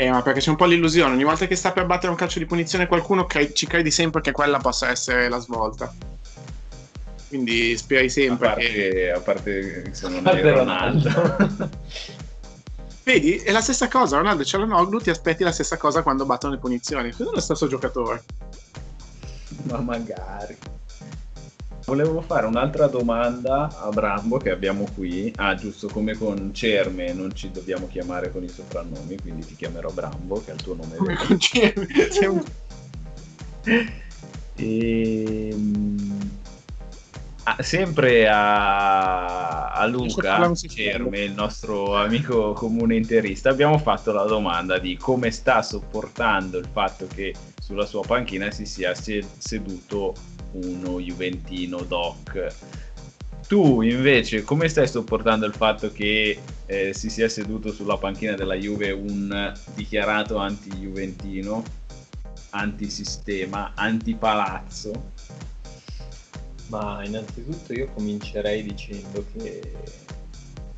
[0.00, 2.38] Eh, ma perché c'è un po' l'illusione, ogni volta che sta per battere un calcio
[2.38, 5.92] di punizione qualcuno cre- ci credi sempre che quella possa essere la svolta.
[7.26, 9.10] Quindi speri sempre a parte, che...
[9.10, 11.10] A parte se non è Ronaldo.
[11.10, 11.70] Ronaldo.
[13.02, 16.24] Vedi, è la stessa cosa, Ronaldo c'è la Noglu, ti aspetti la stessa cosa quando
[16.24, 17.12] battono le punizioni.
[17.12, 18.22] Questo è lo stesso giocatore.
[19.64, 20.56] Ma magari.
[21.88, 25.32] Volevo fare un'altra domanda a Brambo che abbiamo qui.
[25.36, 29.88] Ah, giusto, come con Cerme non ci dobbiamo chiamare con i soprannomi, quindi ti chiamerò
[29.88, 30.96] Brambo, che è il tuo nome.
[30.96, 31.86] Come con Cerme.
[32.26, 32.44] un...
[34.54, 35.48] e...
[35.50, 36.30] Ehm,
[37.44, 44.78] ah, sempre a, a Luca Cerme, il nostro amico comune interista, abbiamo fatto la domanda
[44.78, 51.82] di come sta sopportando il fatto che sulla sua panchina si sia seduto uno Juventino
[51.82, 52.54] doc.
[53.46, 58.54] Tu invece come stai sopportando il fatto che eh, si sia seduto sulla panchina della
[58.54, 61.62] Juve un dichiarato anti-Juventino,
[62.50, 65.12] antisistema, antipalazzo?
[66.66, 69.62] Ma innanzitutto io comincerei dicendo che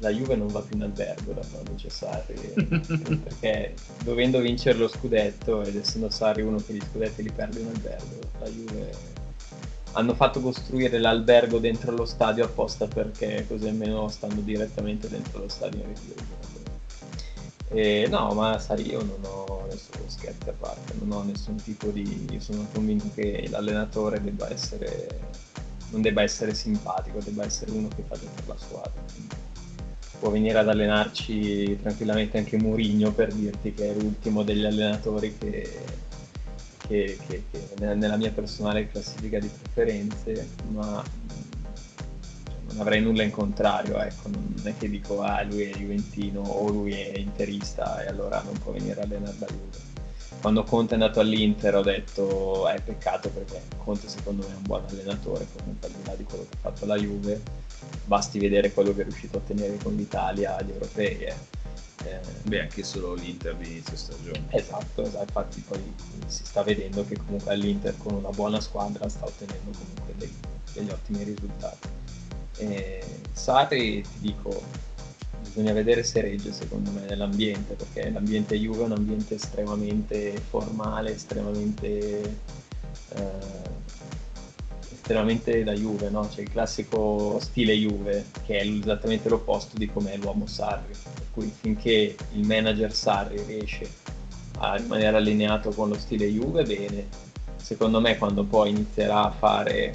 [0.00, 2.34] la Juve non va più in albergo da quando c'è Sarri,
[3.22, 7.66] perché dovendo vincere lo scudetto ed essendo Sarri uno che gli scudetti li perde in
[7.66, 8.90] albergo, la Juve
[9.93, 15.49] hanno fatto costruire l'albergo dentro lo stadio apposta perché così almeno stanno direttamente dentro lo
[15.49, 15.82] stadio
[17.72, 21.86] e no, ma sai, io non ho nessuno scherzi a parte, non ho nessun tipo
[21.91, 22.26] di...
[22.28, 25.20] Io sono convinto che l'allenatore debba essere...
[25.91, 29.01] non debba essere simpatico, debba essere uno che fa per la squadra.
[30.18, 35.84] Può venire ad allenarci tranquillamente anche Mourinho per dirti che è l'ultimo degli allenatori che,
[36.91, 41.03] che, che, che nella mia personale classifica di preferenze, ma
[42.66, 46.68] non avrei nulla in contrario, ecco, non è che dico ah lui è Juventino o
[46.68, 49.88] lui è interista e allora non può venire a allenare da Juve.
[50.41, 54.57] Quando Conte è andato all'Inter ho detto è eh, peccato perché Conte secondo me è
[54.57, 57.41] un buon allenatore, comunque al di là di quello che ha fatto la Juve,
[58.05, 61.18] basti vedere quello che è riuscito a ottenere con l'Italia agli europei.
[61.18, 61.59] Eh.
[62.05, 64.44] Eh, Beh, anche solo l'Inter di inizio stagione.
[64.51, 65.80] Esatto, esatto, infatti poi
[66.26, 70.32] si sta vedendo che comunque all'Inter con una buona squadra sta ottenendo comunque dei,
[70.72, 71.88] degli ottimi risultati.
[72.57, 74.62] E Sarri, ti dico,
[75.42, 81.14] bisogna vedere se regge secondo me nell'ambiente, perché l'ambiente Juve è un ambiente estremamente formale,
[81.14, 82.36] estremamente,
[83.14, 83.78] eh,
[85.01, 86.28] estremamente da Juve, no?
[86.28, 91.24] C'è il classico stile Juve, che è esattamente l'opposto di come è l'uomo Sarri, per
[91.32, 93.90] cui finché il manager Sarri riesce
[94.59, 97.09] a rimanere allineato con lo stile Juve, bene.
[97.57, 99.94] Secondo me quando poi inizierà a fare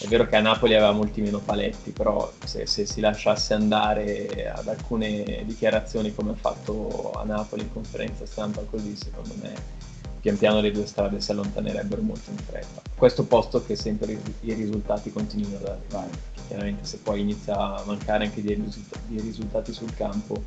[0.00, 4.48] è vero che a Napoli aveva molti meno paletti, però se, se, si lasciasse andare
[4.54, 9.87] ad alcune dichiarazioni come ha fatto a Napoli in conferenza stampa così, secondo me
[10.20, 12.82] pian piano le due strade si allontanerebbero molto in fretta.
[12.94, 16.10] Questo posto che sempre i risultati continuino ad arrivare,
[16.46, 20.42] chiaramente se poi inizia a mancare anche dei risultati, dei risultati sul campo,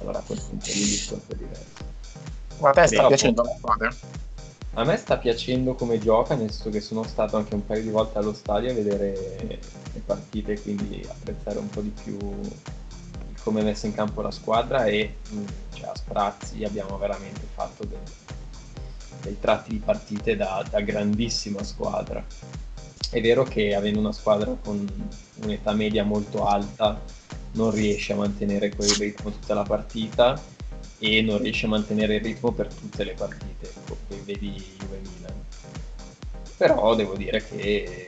[0.00, 1.94] allora a quel punto il discorso è diverso.
[2.58, 3.94] Ma a te sta piacendo la squadra?
[4.78, 7.88] A me sta piacendo come gioca, nel senso che sono stato anche un paio di
[7.88, 9.14] volte allo stadio a vedere
[9.92, 12.18] le partite, quindi apprezzare un po' di più
[13.42, 15.18] come è messa in campo la squadra e
[15.72, 17.96] cioè, a sprazzi abbiamo veramente fatto dei,
[19.26, 22.24] dei tratti di partite da, da, grandissima squadra.
[23.10, 24.86] È vero che avendo una squadra con
[25.42, 27.00] un'età media molto alta
[27.52, 30.40] non riesce a mantenere quel ritmo tutta la partita
[30.98, 35.44] e non riesce a mantenere il ritmo per tutte le partite, come vedi Juve Milan.
[36.56, 38.06] Però devo dire che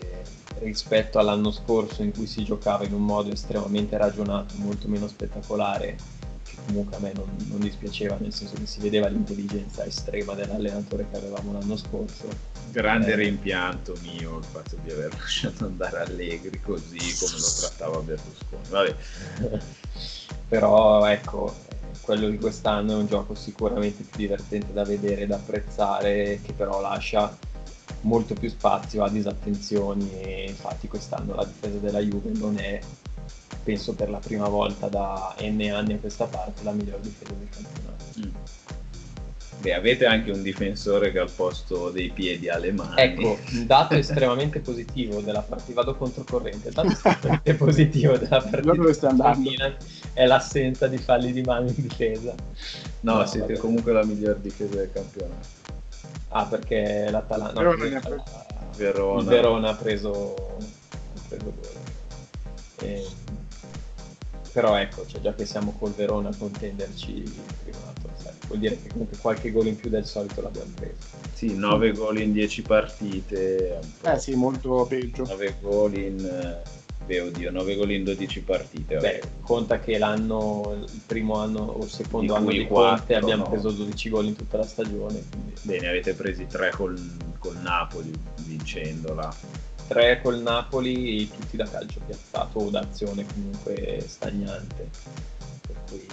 [0.60, 5.96] rispetto all'anno scorso in cui si giocava in un modo estremamente ragionato, molto meno spettacolare,
[5.96, 6.27] che
[6.68, 11.16] comunque a me non, non dispiaceva, nel senso che si vedeva l'intelligenza estrema dell'allenatore che
[11.16, 12.28] avevamo l'anno scorso.
[12.70, 18.00] Grande eh, rimpianto mio il fatto di aver lasciato andare Allegri così come lo trattava
[18.00, 18.68] Berlusconi.
[18.68, 18.96] Vabbè.
[20.48, 21.54] Però ecco,
[22.02, 26.80] quello di quest'anno è un gioco sicuramente più divertente da vedere, da apprezzare, che però
[26.80, 27.36] lascia
[28.02, 32.80] molto più spazio a disattenzioni e infatti quest'anno la difesa della Juve non è,
[33.68, 37.48] penso per la prima volta da n anni a questa parte, la miglior difesa del
[37.50, 38.04] campionato.
[38.18, 39.60] Mm.
[39.60, 42.94] Beh, avete anche un difensore che al posto dei piedi ha le mani.
[42.96, 49.34] Ecco, un dato estremamente positivo della partita, vado controcorrente, il dato estremamente positivo della partita
[49.36, 49.76] Milan
[50.14, 52.34] è l'assenza di falli di mano in difesa.
[53.00, 53.58] No, no siete vabbè.
[53.58, 55.46] comunque la miglior difesa del campionato.
[56.28, 57.60] Ah, perché l'Atalanta...
[57.60, 57.74] No,
[58.76, 59.20] Verona.
[59.20, 61.76] Il Verona ha preso, ha preso gol.
[62.80, 63.04] E...
[64.53, 67.32] Però ecco, cioè, già che siamo col Verona a contenderci il
[67.62, 67.99] primato
[68.49, 70.96] vuol dire che comunque qualche gol in più del solito l'abbiamo preso.
[71.32, 73.80] Sì, 9 gol in 10 partite.
[74.03, 75.24] Eh sì, molto peggio.
[75.24, 76.61] 9 gol in...
[77.07, 78.96] Beh, oddio, 9 gol in 12 partite.
[78.96, 83.14] Beh, conta che l'anno, il primo anno o il secondo di anno di 4, Conte
[83.14, 83.51] abbiamo no.
[83.51, 85.22] preso 12 gol in tutta la stagione.
[85.30, 85.53] Quindi...
[85.62, 86.99] Bene, avete presi 3 col,
[87.38, 88.12] col Napoli
[88.44, 89.34] vincendola.
[89.89, 94.91] 3 col Napoli, tutti da calcio piazzato o da azione comunque stagnante.
[95.66, 96.07] Per cui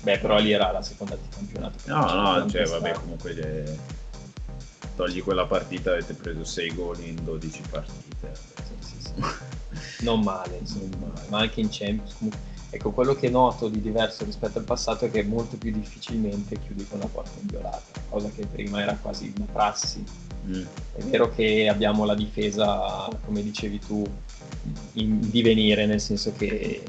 [0.00, 1.76] Beh, però lì era la seconda di campionato.
[1.84, 3.78] No, no, cioè, vabbè, comunque le...
[4.94, 8.32] togli quella partita, avete preso 6 gol in 12 partite.
[8.34, 10.04] Sì, sì, sì.
[10.04, 12.14] non male, insomma, ma anche in Champions.
[12.14, 12.40] Comunque,
[12.70, 16.86] ecco, quello che noto di diverso rispetto al passato è che molto più difficilmente chiudi
[16.86, 20.04] con la porta inviolata, cosa che prima era quasi una prassi.
[20.46, 24.04] È vero che abbiamo la difesa, come dicevi tu,
[24.94, 26.82] in divenire, nel senso che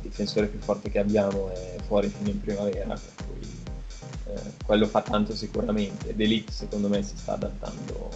[0.00, 3.48] difensore più forte che abbiamo è fuori fino in primavera, per cui
[4.26, 6.14] eh, quello fa tanto sicuramente.
[6.14, 8.10] D'Elite secondo me si sta adattando,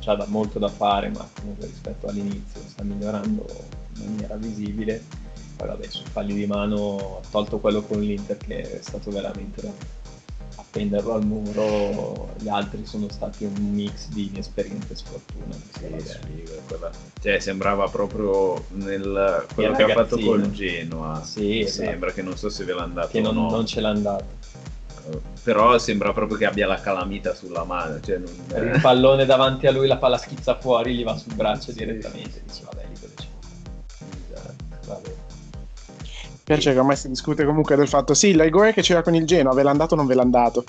[0.00, 3.46] c'ha da, molto da fare, ma comunque rispetto all'inizio sta migliorando
[3.94, 5.02] in maniera visibile.
[5.56, 10.00] poi vabbè su falli di mano ha tolto quello con l'Inter che è stato veramente
[10.72, 15.94] da appenderlo al muro gli altri sono stati un mix di inesperienza e sfortuna sì,
[16.00, 16.18] sì,
[16.66, 16.90] quella...
[17.20, 21.88] cioè sembrava proprio nel quello che ha fatto col Genoa sì, esatto.
[21.88, 23.50] sembra che non so se ve l'ha dato che non, no.
[23.50, 24.40] non ce l'ha dato
[25.42, 28.72] però sembra proprio che abbia la calamita sulla mano cioè non...
[28.72, 32.62] il pallone davanti a lui la palla schizza fuori gli va sul braccio direttamente dice
[32.64, 32.91] vabbè lì dove c'è vabbè
[36.44, 39.26] piace che ormai si discute comunque del fatto sì, il rigore che c'era con il
[39.26, 40.64] Genoa, ve l'ha dato o non ve l'ha dato?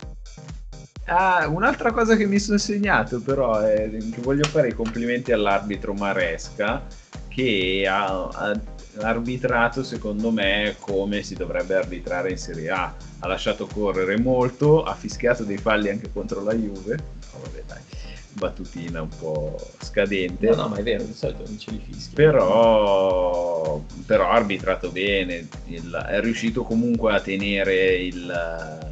[1.05, 5.93] Ah, un'altra cosa che mi sono segnato però è che voglio fare i complimenti all'arbitro
[5.93, 6.81] Maresca
[7.27, 8.59] che ha, ha
[9.01, 12.93] arbitrato secondo me come si dovrebbe arbitrare in Serie A.
[13.19, 16.95] Ha lasciato correre molto, ha fischiato dei falli anche contro la Juve.
[16.95, 18.02] No, vabbè, dai
[18.33, 20.49] battutina un po' scadente.
[20.49, 22.13] No, no, ma è vero, di solito non ce li fischi.
[22.13, 28.89] Però, però ha arbitrato bene, il, è riuscito comunque a tenere il,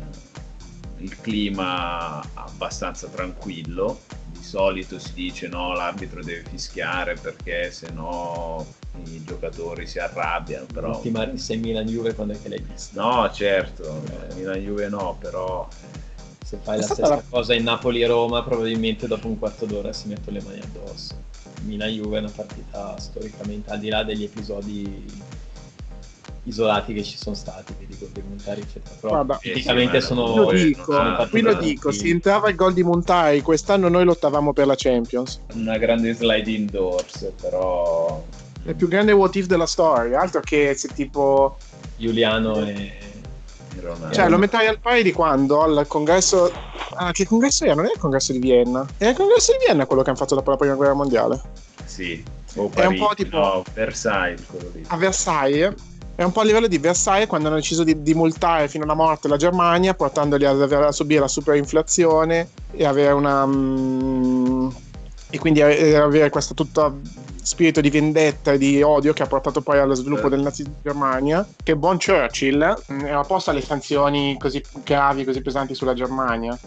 [0.98, 4.00] il clima abbastanza tranquillo.
[4.32, 8.66] Di solito si dice no, l'arbitro deve fischiare perché se no
[9.06, 10.66] i giocatori si arrabbiano.
[10.66, 10.88] Però...
[10.88, 13.02] L'ultima rissa in Milan-Juve quando è che l'hai vista?
[13.02, 15.68] No, certo, eh, Milan-Juve no, però
[16.52, 17.24] se fai è la stessa la...
[17.30, 21.16] cosa in Napoli-Roma probabilmente dopo un quarto d'ora si mettono le mani addosso.
[21.64, 25.06] Milan-Juve è una partita storicamente, al di là degli episodi
[26.44, 30.36] isolati che ci sono stati, quindi gol di Montari eccetera, però Guarda, praticamente eh, sono...
[30.36, 34.52] Lo dico, sono qui lo dico, se entrava il gol di Montari, quest'anno noi lottavamo
[34.52, 35.40] per la Champions.
[35.54, 38.22] Una grande slide indoors, però...
[38.64, 41.58] È il più grande what if della storia, altro che se tipo...
[41.96, 43.11] Giuliano e.
[44.12, 45.62] Cioè, lo metterai al pari di quando?
[45.62, 46.52] Al congresso.
[46.96, 47.76] Ah, che congresso era?
[47.76, 48.86] Non è il congresso di Vienna.
[48.98, 51.42] È il congresso di Vienna quello che hanno fatto dopo la prima guerra mondiale.
[51.86, 52.24] Sì.
[52.56, 53.38] O Parigi, è un po' tipo.
[53.38, 54.84] No, Versailles, quello lì.
[54.88, 55.74] A Versailles.
[56.14, 58.94] È un po' a livello di Versailles quando hanno deciso di, di multare fino alla
[58.94, 63.44] morte la Germania, portandoli a, a subire la superinflazione e avere una.
[63.44, 64.72] Um,
[65.32, 66.94] e quindi avere questa tutta
[67.42, 70.82] spirito di vendetta e di odio che ha portato poi allo sviluppo del nazismo in
[70.84, 76.58] Germania, che buon Churchill mm, era opposto alle sanzioni così gravi, così pesanti sulla Germania,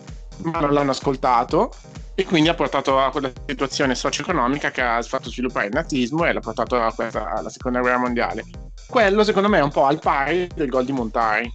[0.43, 1.73] ma non l'hanno ascoltato
[2.17, 6.33] e quindi ha portato a quella situazione socio-economica che ha fatto sviluppare il nazismo e
[6.33, 8.45] l'ha portato a questa, alla seconda guerra mondiale.
[8.87, 11.53] Quello secondo me è un po' al pari del gol di Montari.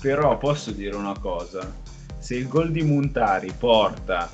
[0.00, 1.68] Però posso dire una cosa,
[2.18, 4.28] se il gol di Montari porta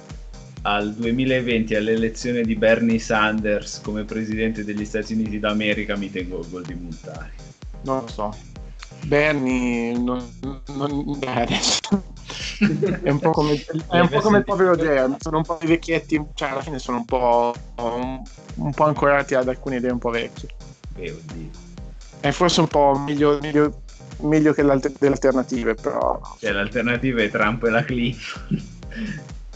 [0.66, 6.48] al 2020 all'elezione di Bernie Sanders come presidente degli Stati Uniti d'America mi tengo il
[6.48, 7.32] gol di Montari.
[7.82, 8.34] Non lo so.
[9.04, 10.26] Bernie non,
[10.68, 11.80] non eh, adesso.
[13.02, 15.66] è un po' come, è un po come il povero Jeremy sono un po' i
[15.66, 18.22] vecchietti cioè alla fine sono un po', un,
[18.54, 20.48] un po' ancorati ad alcune idee un po' vecchie
[20.96, 21.50] eh, oddio.
[22.20, 23.82] è forse un po' meglio, meglio,
[24.20, 28.62] meglio che le alternative però cioè l'alternativa è Trump e la Clinton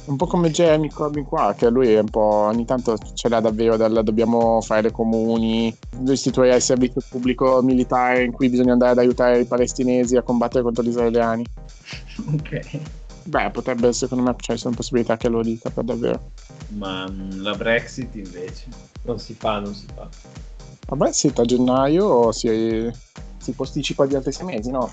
[0.08, 3.40] un po' come Jeremy Corbyn qua, che lui è un po' ogni tanto ce l'ha
[3.40, 5.74] davvero del dobbiamo fare le comuni,
[6.06, 10.62] istituire il servizio pubblico militare in cui bisogna andare ad aiutare i palestinesi a combattere
[10.62, 11.44] contro gli israeliani.
[12.34, 12.80] Ok.
[13.22, 16.30] Beh, potrebbe, secondo me, c'è una possibilità che lo dica per davvero.
[16.70, 18.66] Ma mm, la Brexit invece?
[19.02, 20.08] Non si fa, non si fa.
[20.88, 22.90] La Brexit a gennaio si,
[23.36, 24.90] si posticipa di altri sei mesi, no?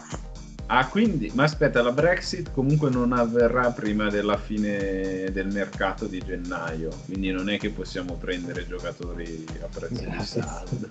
[0.67, 6.19] Ah, quindi, ma aspetta, la Brexit comunque non avverrà prima della fine del mercato di
[6.25, 10.87] gennaio, quindi non è che possiamo prendere giocatori a prezzo di saldo.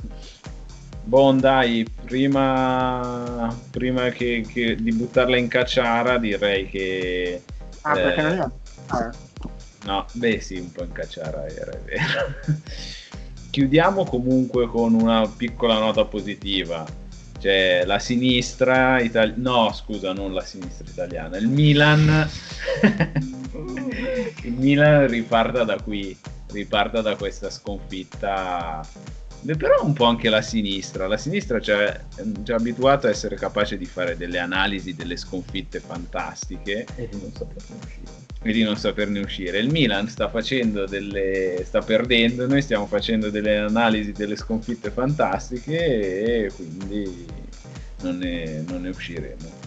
[1.03, 7.43] Bon, dai, prima, prima che, che, di buttarla in cacciara direi che...
[7.83, 8.47] Ah, eh, perché non è...
[8.87, 9.13] Ah.
[9.87, 12.63] No, beh sì, un po' in cacciara era, è vero.
[13.51, 16.87] Chiudiamo comunque con una piccola nota positiva
[17.45, 22.27] cioè la sinistra italiana, no scusa non la sinistra italiana, il Milan,
[24.45, 26.17] il Milan riparta da qui,
[26.53, 28.81] riparta da questa sconfitta,
[29.59, 32.01] però un po' anche la sinistra, la sinistra ci ha
[32.49, 36.87] abituato a essere capace di fare delle analisi delle sconfitte fantastiche.
[36.97, 38.24] E di non saperne uscire.
[38.47, 39.59] E di non saperne uscire.
[39.59, 41.63] Il Milan sta facendo delle.
[41.65, 47.27] sta perdendo, noi stiamo facendo delle analisi delle sconfitte fantastiche e quindi
[48.03, 49.63] non ne, non ne usciremo.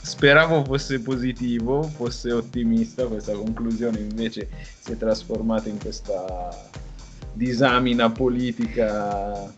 [0.00, 4.48] Speravo fosse positivo, fosse ottimista, questa conclusione invece
[4.80, 6.48] si è trasformata in questa
[7.34, 9.52] disamina politica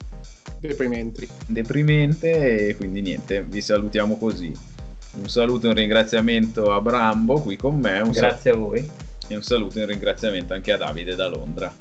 [0.59, 1.29] deprimente.
[1.47, 4.74] deprimente e quindi niente, vi salutiamo così.
[5.17, 8.01] Un saluto e un ringraziamento a Brambo qui con me.
[8.01, 8.91] Un Grazie sal- a voi.
[9.29, 11.73] E un saluto e un ringraziamento anche a Davide da Londra.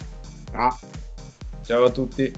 [0.52, 0.78] Ah.
[1.64, 2.32] Ciao a tutti.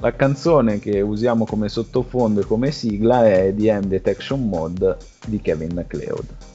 [0.00, 5.40] La canzone che usiamo come sottofondo e come sigla è The End Detection Mode di
[5.40, 6.51] Kevin MacLeod.